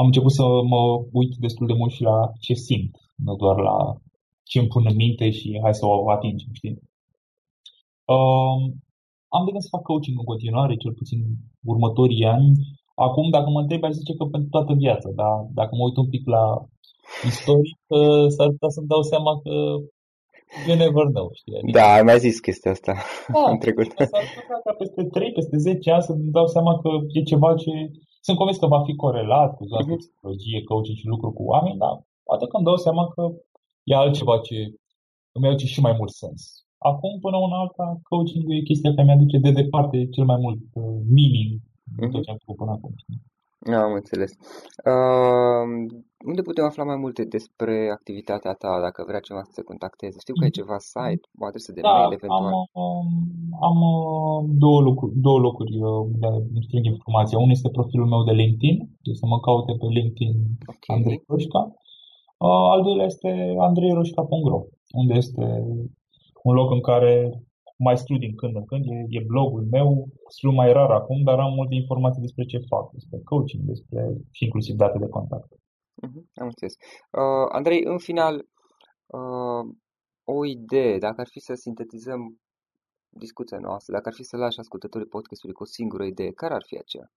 am 0.00 0.06
început 0.06 0.32
să 0.32 0.44
mă 0.72 0.82
uit 1.12 1.32
destul 1.36 1.66
de 1.66 1.72
mult 1.72 1.92
și 1.92 2.02
la 2.02 2.32
ce 2.40 2.54
simt, 2.54 2.96
nu 3.14 3.34
doar 3.36 3.56
la 3.58 3.76
ce 4.42 4.58
îmi 4.58 4.68
pun 4.68 4.84
în 4.88 4.96
minte 4.96 5.30
și 5.30 5.58
hai 5.62 5.74
să 5.74 5.86
o 5.86 6.10
atingem, 6.10 6.48
știi? 6.52 6.78
Um, 8.14 8.60
am 9.36 9.44
de 9.44 9.50
gând 9.52 9.64
să 9.64 9.74
fac 9.76 9.82
coaching 9.82 10.18
în 10.18 10.30
continuare, 10.32 10.82
cel 10.82 10.92
puțin 11.00 11.20
următorii 11.72 12.24
ani. 12.36 12.50
Acum, 13.06 13.30
dacă 13.36 13.48
mă 13.50 13.60
întreb, 13.60 13.82
aș 13.84 13.94
zice 14.00 14.12
că 14.18 14.24
pentru 14.24 14.48
toată 14.48 14.72
viața, 14.84 15.08
dar 15.20 15.36
dacă 15.58 15.72
mă 15.74 15.84
uit 15.84 15.96
un 15.96 16.08
pic 16.14 16.24
la 16.34 16.44
istoric, 17.30 17.78
s-ar 18.34 18.48
putea 18.54 18.68
să-mi 18.76 18.90
dau 18.92 19.02
seama 19.12 19.32
că 19.42 19.54
you 20.68 20.76
never 20.84 21.06
know, 21.16 21.28
știi? 21.40 21.56
Adică, 21.56 21.78
da, 21.78 21.86
ai 21.96 22.02
mai 22.02 22.18
zis 22.18 22.40
chestia 22.46 22.70
asta 22.70 22.94
da, 23.34 23.42
în 23.52 23.58
trecut. 23.64 23.88
S-ar 24.12 24.26
putea 24.38 24.60
ca 24.64 24.72
peste 24.82 25.02
3, 25.04 25.32
peste 25.32 25.56
10 25.56 25.90
ani 25.90 26.02
să-mi 26.02 26.34
dau 26.38 26.46
seama 26.46 26.72
că 26.82 26.88
e 27.12 27.22
ceva 27.32 27.54
ce... 27.54 27.72
Sunt 28.20 28.36
convins 28.36 28.58
că 28.58 28.66
va 28.66 28.82
fi 28.88 28.94
corelat 28.94 29.50
cu 29.56 29.64
zona 29.64 29.84
uh-huh. 29.84 30.00
psihologie, 30.02 30.62
coaching 30.62 30.96
și 30.96 31.06
lucru 31.14 31.30
cu 31.32 31.42
oameni, 31.52 31.78
dar 31.78 31.94
poate 32.28 32.44
că 32.46 32.56
îmi 32.56 32.64
dau 32.64 32.76
seama 32.76 33.04
că 33.14 33.22
e 33.90 33.94
altceva 33.94 34.38
ce 34.38 34.56
îmi 35.36 35.46
aduce 35.46 35.66
și 35.66 35.80
mai 35.80 35.94
mult 35.98 36.10
sens. 36.10 36.42
Acum, 36.78 37.18
până 37.20 37.36
una 37.36 37.58
alta, 37.58 38.00
coaching-ul 38.02 38.56
e 38.56 38.68
chestia 38.70 38.94
care 38.94 39.06
mi-aduce 39.06 39.38
de 39.38 39.50
departe 39.50 40.08
cel 40.08 40.24
mai 40.24 40.38
mult 40.40 40.60
uh, 40.72 41.00
meaning 41.16 41.50
uh-huh. 41.60 42.10
tot 42.12 42.22
ce 42.22 42.30
am 42.30 42.40
făcut 42.44 42.56
până 42.56 42.70
acum. 42.70 42.92
Știi? 42.96 43.20
Am 43.86 43.92
înțeles. 43.92 44.32
Uh, 44.92 45.66
unde 46.30 46.42
putem 46.48 46.64
afla 46.64 46.84
mai 46.84 46.96
multe 47.04 47.22
despre 47.24 47.76
activitatea 47.98 48.52
ta, 48.62 48.80
dacă 48.86 49.04
vrea 49.06 49.24
cineva 49.26 49.44
să 49.44 49.52
te 49.54 49.68
contacteze? 49.70 50.16
Știu 50.20 50.34
că 50.34 50.44
ai 50.44 50.54
mm. 50.54 50.58
ceva 50.60 50.78
site, 50.92 51.24
o 51.40 51.44
adresă 51.50 51.70
de 51.72 51.80
da, 51.80 51.92
mail 51.92 52.12
eventual. 52.18 52.52
Am, 52.52 52.68
um, 52.82 53.08
am 53.68 53.78
uh, 53.94 54.38
două, 54.64 54.80
locuri, 54.88 55.12
două 55.26 55.38
locuri 55.46 55.74
uh, 55.88 56.06
de 56.52 56.60
strâng 56.66 56.84
informația. 56.94 57.38
Unul 57.38 57.56
este 57.56 57.76
profilul 57.78 58.08
meu 58.12 58.22
de 58.28 58.34
LinkedIn, 58.40 58.76
deci 59.04 59.20
să 59.22 59.26
mă 59.26 59.38
caute 59.46 59.72
pe 59.80 59.86
LinkedIn 59.98 60.36
okay. 60.72 60.96
Andrei 60.96 61.22
Roșca. 61.30 61.62
Uh, 62.44 62.66
al 62.74 62.80
doilea 62.82 63.08
este 63.12 63.30
andreiroșca.ro, 63.68 64.60
unde 65.00 65.14
este 65.22 65.44
un 66.48 66.54
loc 66.54 66.70
în 66.70 66.82
care 66.90 67.12
mai 67.86 67.96
scriu 67.98 68.18
din 68.18 68.34
când 68.34 68.54
în 68.56 68.64
când, 68.64 68.84
e, 68.84 68.96
e 69.08 69.30
blogul 69.32 69.64
meu, 69.70 70.08
scriu 70.28 70.50
mai 70.50 70.72
rar 70.72 70.90
acum, 70.90 71.22
dar 71.22 71.38
am 71.38 71.52
multe 71.52 71.74
informații 71.74 72.26
despre 72.26 72.44
ce 72.44 72.58
fac, 72.58 72.90
despre 72.92 73.18
coaching, 73.24 73.62
despre 73.64 74.00
și 74.30 74.44
inclusiv 74.44 74.74
date 74.76 74.98
de 74.98 75.08
contact. 75.08 75.50
Uh-huh, 76.06 76.22
am 76.42 76.46
înțeles. 76.52 76.74
Uh, 77.10 77.48
Andrei, 77.48 77.80
în 77.84 77.98
final, 77.98 78.34
uh, 79.06 79.64
o 80.24 80.44
idee, 80.44 80.98
dacă 80.98 81.20
ar 81.20 81.28
fi 81.30 81.40
să 81.40 81.54
sintetizăm 81.54 82.40
discuția 83.08 83.58
noastră, 83.58 83.92
dacă 83.92 84.08
ar 84.08 84.14
fi 84.14 84.22
să 84.22 84.36
lași 84.36 84.58
ascultătorii 84.58 85.06
podcastului 85.06 85.54
cu 85.54 85.62
o 85.62 85.72
singură 85.76 86.04
idee, 86.04 86.30
care 86.32 86.54
ar 86.54 86.64
fi 86.66 86.76
aceea? 86.78 87.10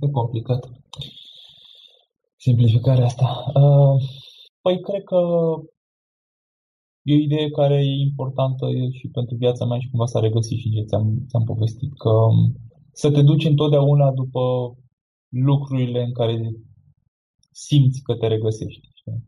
E 0.00 0.10
complicat. 0.10 0.70
Simplificarea 2.36 3.04
asta. 3.04 3.28
Uh, 3.54 3.96
păi 4.62 4.80
cred 4.80 5.02
că 5.04 5.20
e 7.02 7.14
o 7.14 7.22
idee 7.26 7.50
care 7.50 7.74
e 7.74 8.06
importantă 8.08 8.66
și 8.98 9.08
pentru 9.08 9.36
viața 9.36 9.64
mea 9.64 9.78
și 9.78 9.90
cumva 9.90 10.06
s-a 10.06 10.20
regăsit 10.20 10.58
și 10.58 10.70
ce 10.70 10.82
ți-am, 10.82 11.24
ți-am 11.28 11.44
povestit, 11.44 11.92
că 11.96 12.08
um, 12.08 12.56
să 12.92 13.10
te 13.10 13.22
duci 13.22 13.44
întotdeauna 13.44 14.12
după 14.12 14.42
lucrurile 15.28 16.02
în 16.02 16.12
care 16.12 16.50
simți 17.50 18.02
că 18.02 18.14
te 18.14 18.26
regăsești. 18.26 18.88
Știi? 18.94 19.24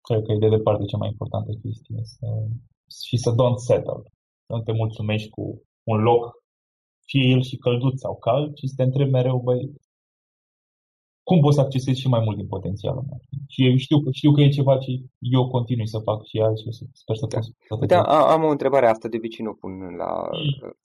Cred 0.00 0.22
că 0.22 0.32
e 0.32 0.38
de 0.38 0.56
departe 0.56 0.84
cea 0.84 0.96
mai 0.96 1.08
importantă 1.08 1.50
chestie. 1.62 2.00
Să, 2.02 2.26
și 3.08 3.16
să 3.16 3.30
don't 3.30 3.60
settle. 3.68 4.02
Să 4.46 4.52
nu 4.56 4.60
te 4.62 4.72
mulțumești 4.72 5.28
cu 5.28 5.62
un 5.82 5.98
loc, 6.02 6.22
fie 7.04 7.26
el 7.34 7.42
și 7.42 7.56
călduț 7.56 8.00
sau 8.00 8.16
cald, 8.16 8.54
ci 8.54 8.64
să 8.64 8.74
te 8.76 8.82
întrebi 8.82 9.10
mereu, 9.10 9.40
băi, 9.44 9.72
cum 11.28 11.40
poți 11.40 11.54
să 11.54 11.60
accesezi 11.60 12.00
și 12.00 12.08
mai 12.08 12.22
mult 12.24 12.36
din 12.36 12.46
potențialul 12.46 13.04
meu. 13.08 13.20
Și 13.48 13.66
eu 13.66 13.76
știu, 13.76 13.96
știu 14.10 14.32
că 14.32 14.40
e 14.40 14.48
ceva 14.48 14.78
ce 14.78 14.90
eu 15.18 15.48
continui 15.48 15.88
să 15.88 15.98
fac 15.98 16.24
și 16.24 16.40
azi 16.40 16.62
și 16.62 16.70
sper 16.92 17.16
să 17.16 17.26
pot 17.68 17.78
da. 17.78 18.02
da, 18.02 18.32
am 18.32 18.42
o 18.42 18.50
întrebare 18.50 18.86
asta, 18.86 19.08
de 19.08 19.16
obicei 19.16 19.44
nu 19.44 19.54
pun 19.54 19.72
la... 19.96 20.28
Mm. 20.32 20.76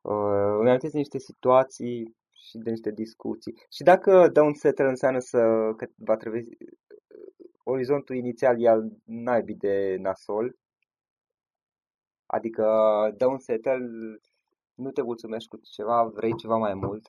Uh, 0.00 0.56
îmi 0.58 0.68
amintesc 0.68 0.94
niște 0.94 1.18
situații 1.18 2.16
și 2.32 2.58
de 2.58 2.70
niște 2.70 2.90
discuții. 2.90 3.54
Și 3.70 3.82
dacă 3.82 4.28
dă 4.32 4.42
un 4.42 4.54
setter 4.54 4.86
înseamnă 4.86 5.18
să, 5.18 5.38
că 5.76 5.86
va 5.96 6.16
trebui 6.16 6.44
orizontul 7.62 8.16
inițial 8.16 8.62
e 8.62 8.68
al 8.68 8.92
naibii 9.04 9.54
de 9.54 9.96
nasol, 10.00 10.56
adică 12.26 12.64
dă 13.16 13.26
un 13.26 13.38
setter, 13.38 13.78
nu 14.78 14.90
te 14.90 15.02
mulțumești 15.02 15.48
cu 15.48 15.58
ceva, 15.62 16.10
vrei 16.14 16.36
ceva 16.36 16.56
mai 16.56 16.74
mult, 16.74 17.04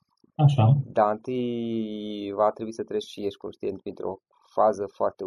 Așa. 0.45 0.77
Dar 0.85 1.11
întâi 1.11 2.31
va 2.35 2.51
trebui 2.51 2.73
să 2.73 2.83
treci 2.83 3.03
și 3.03 3.25
ești 3.25 3.37
conștient 3.37 3.81
printr-o 3.81 4.19
fază 4.55 4.85
foarte 4.85 5.23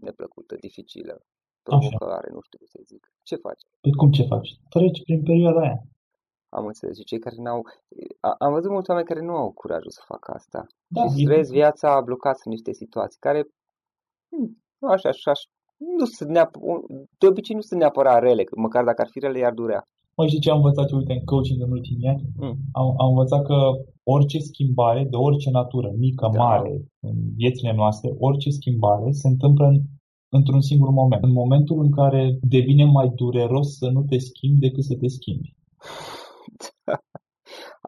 neplăcută, 0.00 0.56
dificilă, 0.60 1.14
provocare, 1.62 2.28
nu 2.32 2.40
știu 2.40 2.58
cum 2.58 2.66
să 2.66 2.80
zic. 2.84 3.12
Ce 3.22 3.36
faci? 3.36 3.62
Păi 3.80 3.92
cum 3.92 4.10
ce 4.10 4.22
faci? 4.22 4.50
Treci 4.68 5.02
prin 5.02 5.22
perioada 5.22 5.60
aia. 5.60 5.82
Am 6.48 6.66
înțeles. 6.66 6.96
Și 6.96 7.04
cei 7.04 7.18
care 7.18 7.36
n-au... 7.38 7.66
Am 8.38 8.52
văzut 8.52 8.70
mulți 8.70 8.90
oameni 8.90 9.08
care 9.08 9.20
nu 9.20 9.36
au 9.36 9.52
curajul 9.52 9.90
să 9.90 10.02
facă 10.04 10.32
asta. 10.32 10.66
Da, 10.86 11.02
și 11.08 11.24
trăiesc 11.24 11.50
viața 11.50 12.00
blocați 12.00 12.42
în 12.44 12.52
niște 12.52 12.72
situații 12.72 13.20
care, 13.20 13.48
hmm, 14.28 14.62
așa, 14.80 15.08
așa, 15.08 15.32
nu 15.76 16.04
sunt 16.04 16.30
neapărat, 16.30 16.82
de 17.18 17.26
obicei 17.26 17.54
nu 17.54 17.60
sunt 17.60 17.80
neapărat 17.80 18.20
rele, 18.20 18.44
măcar 18.56 18.84
dacă 18.84 19.00
ar 19.00 19.08
fi 19.08 19.18
rele, 19.18 19.38
iar 19.38 19.52
durea. 19.52 19.88
Măi, 20.16 20.28
și 20.28 20.38
ce 20.38 20.50
am 20.50 20.56
învățat 20.56 20.90
eu, 20.90 20.98
uite, 20.98 21.12
în 21.12 21.24
coaching 21.24 21.62
în 21.62 21.70
ultimii 21.70 22.08
ani? 22.08 22.22
Mm. 22.36 22.56
Am, 22.72 22.94
am 23.02 23.08
învățat 23.08 23.42
că 23.42 23.56
orice 24.02 24.38
schimbare, 24.38 25.06
de 25.10 25.16
orice 25.16 25.50
natură, 25.50 25.92
mică, 25.96 26.30
da. 26.32 26.42
mare, 26.42 26.74
în 27.00 27.16
viețile 27.36 27.72
noastre, 27.74 28.14
orice 28.18 28.50
schimbare 28.50 29.10
se 29.10 29.28
întâmplă 29.28 29.66
în, 29.66 29.80
într-un 30.28 30.60
singur 30.60 30.90
moment. 30.90 31.22
În 31.22 31.32
momentul 31.32 31.78
în 31.80 31.90
care 31.90 32.38
devine 32.40 32.84
mai 32.84 33.12
dureros 33.14 33.76
să 33.76 33.88
nu 33.88 34.02
te 34.02 34.18
schimbi 34.18 34.60
decât 34.60 34.84
să 34.84 34.96
te 35.00 35.08
schimbi. 35.08 35.54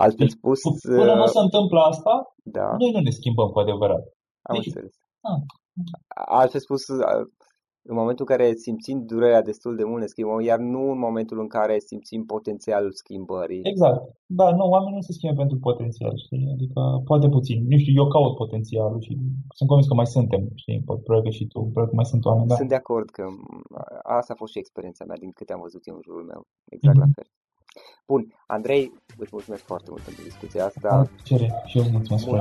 Altfel 0.03 0.27
deci, 0.27 0.37
spus... 0.37 0.61
Până 0.83 1.15
nu 1.15 1.23
uh, 1.23 1.33
se 1.37 1.41
întâmplă 1.47 1.81
asta, 1.81 2.35
da. 2.43 2.77
noi 2.79 2.91
nu 2.91 3.01
ne 3.01 3.11
schimbăm 3.11 3.49
cu 3.49 3.59
adevărat. 3.59 4.05
Am 4.43 4.57
deci, 4.57 4.67
înțeles. 4.67 4.95
A. 5.21 5.33
Altfel 6.41 6.61
spus, 6.61 6.89
uh, 6.89 7.27
în 7.91 7.97
momentul 8.01 8.25
în 8.29 8.37
care 8.37 8.55
simțim 8.55 8.99
durerea 9.13 9.43
destul 9.51 9.77
de 9.77 9.85
mult 9.85 10.01
ne 10.01 10.13
schimbăm, 10.13 10.41
iar 10.41 10.59
nu 10.59 10.83
în 10.95 10.99
momentul 10.99 11.39
în 11.45 11.49
care 11.57 11.79
simțim 11.79 12.25
potențialul 12.35 12.93
schimbării. 12.93 13.61
Exact. 13.73 14.01
Da, 14.27 14.47
nu, 14.59 14.65
oamenii 14.75 14.99
nu 15.01 15.07
se 15.09 15.13
schimbă 15.13 15.37
pentru 15.43 15.59
potențial, 15.69 16.15
știi? 16.25 16.49
Adică 16.55 16.81
poate 17.05 17.29
puțin. 17.29 17.59
Nu 17.69 17.77
știu, 17.79 17.93
eu 18.03 18.09
caut 18.09 18.35
potențialul 18.37 19.01
și 19.07 19.13
sunt 19.57 19.69
convins 19.69 19.89
că 19.89 19.95
mai 19.95 20.07
suntem, 20.07 20.43
știi? 20.63 20.83
Probabil 20.87 21.23
că 21.23 21.31
și 21.39 21.47
tu, 21.47 21.59
probabil 21.61 21.91
că 21.91 21.95
mai 22.01 22.11
sunt 22.13 22.25
oameni, 22.25 22.49
da. 22.49 22.55
Sunt 22.55 22.69
de 22.69 22.81
acord 22.83 23.09
că 23.11 23.25
asta 24.19 24.33
a 24.33 24.41
fost 24.41 24.53
și 24.53 24.59
experiența 24.59 25.05
mea 25.05 25.17
din 25.25 25.33
câte 25.33 25.53
am 25.53 25.61
văzut 25.67 25.83
eu 25.87 25.95
în 25.95 26.05
jurul 26.05 26.25
meu. 26.33 26.43
Exact 26.75 26.97
mm-hmm. 26.97 27.07
la 27.07 27.17
fel. 27.19 27.29
Bun, 28.11 28.23
Andrei, 28.47 28.93
îți 29.23 29.33
mulțumesc 29.33 29.65
foarte 29.65 29.89
mult 29.91 30.03
pentru 30.03 30.23
discuția 30.23 30.65
asta. 30.65 31.11
Cere, 31.29 31.49
și 31.67 31.79
eu 31.79 31.85
îți 31.85 31.93
mulțumesc. 31.93 32.25
Bun. 32.27 32.41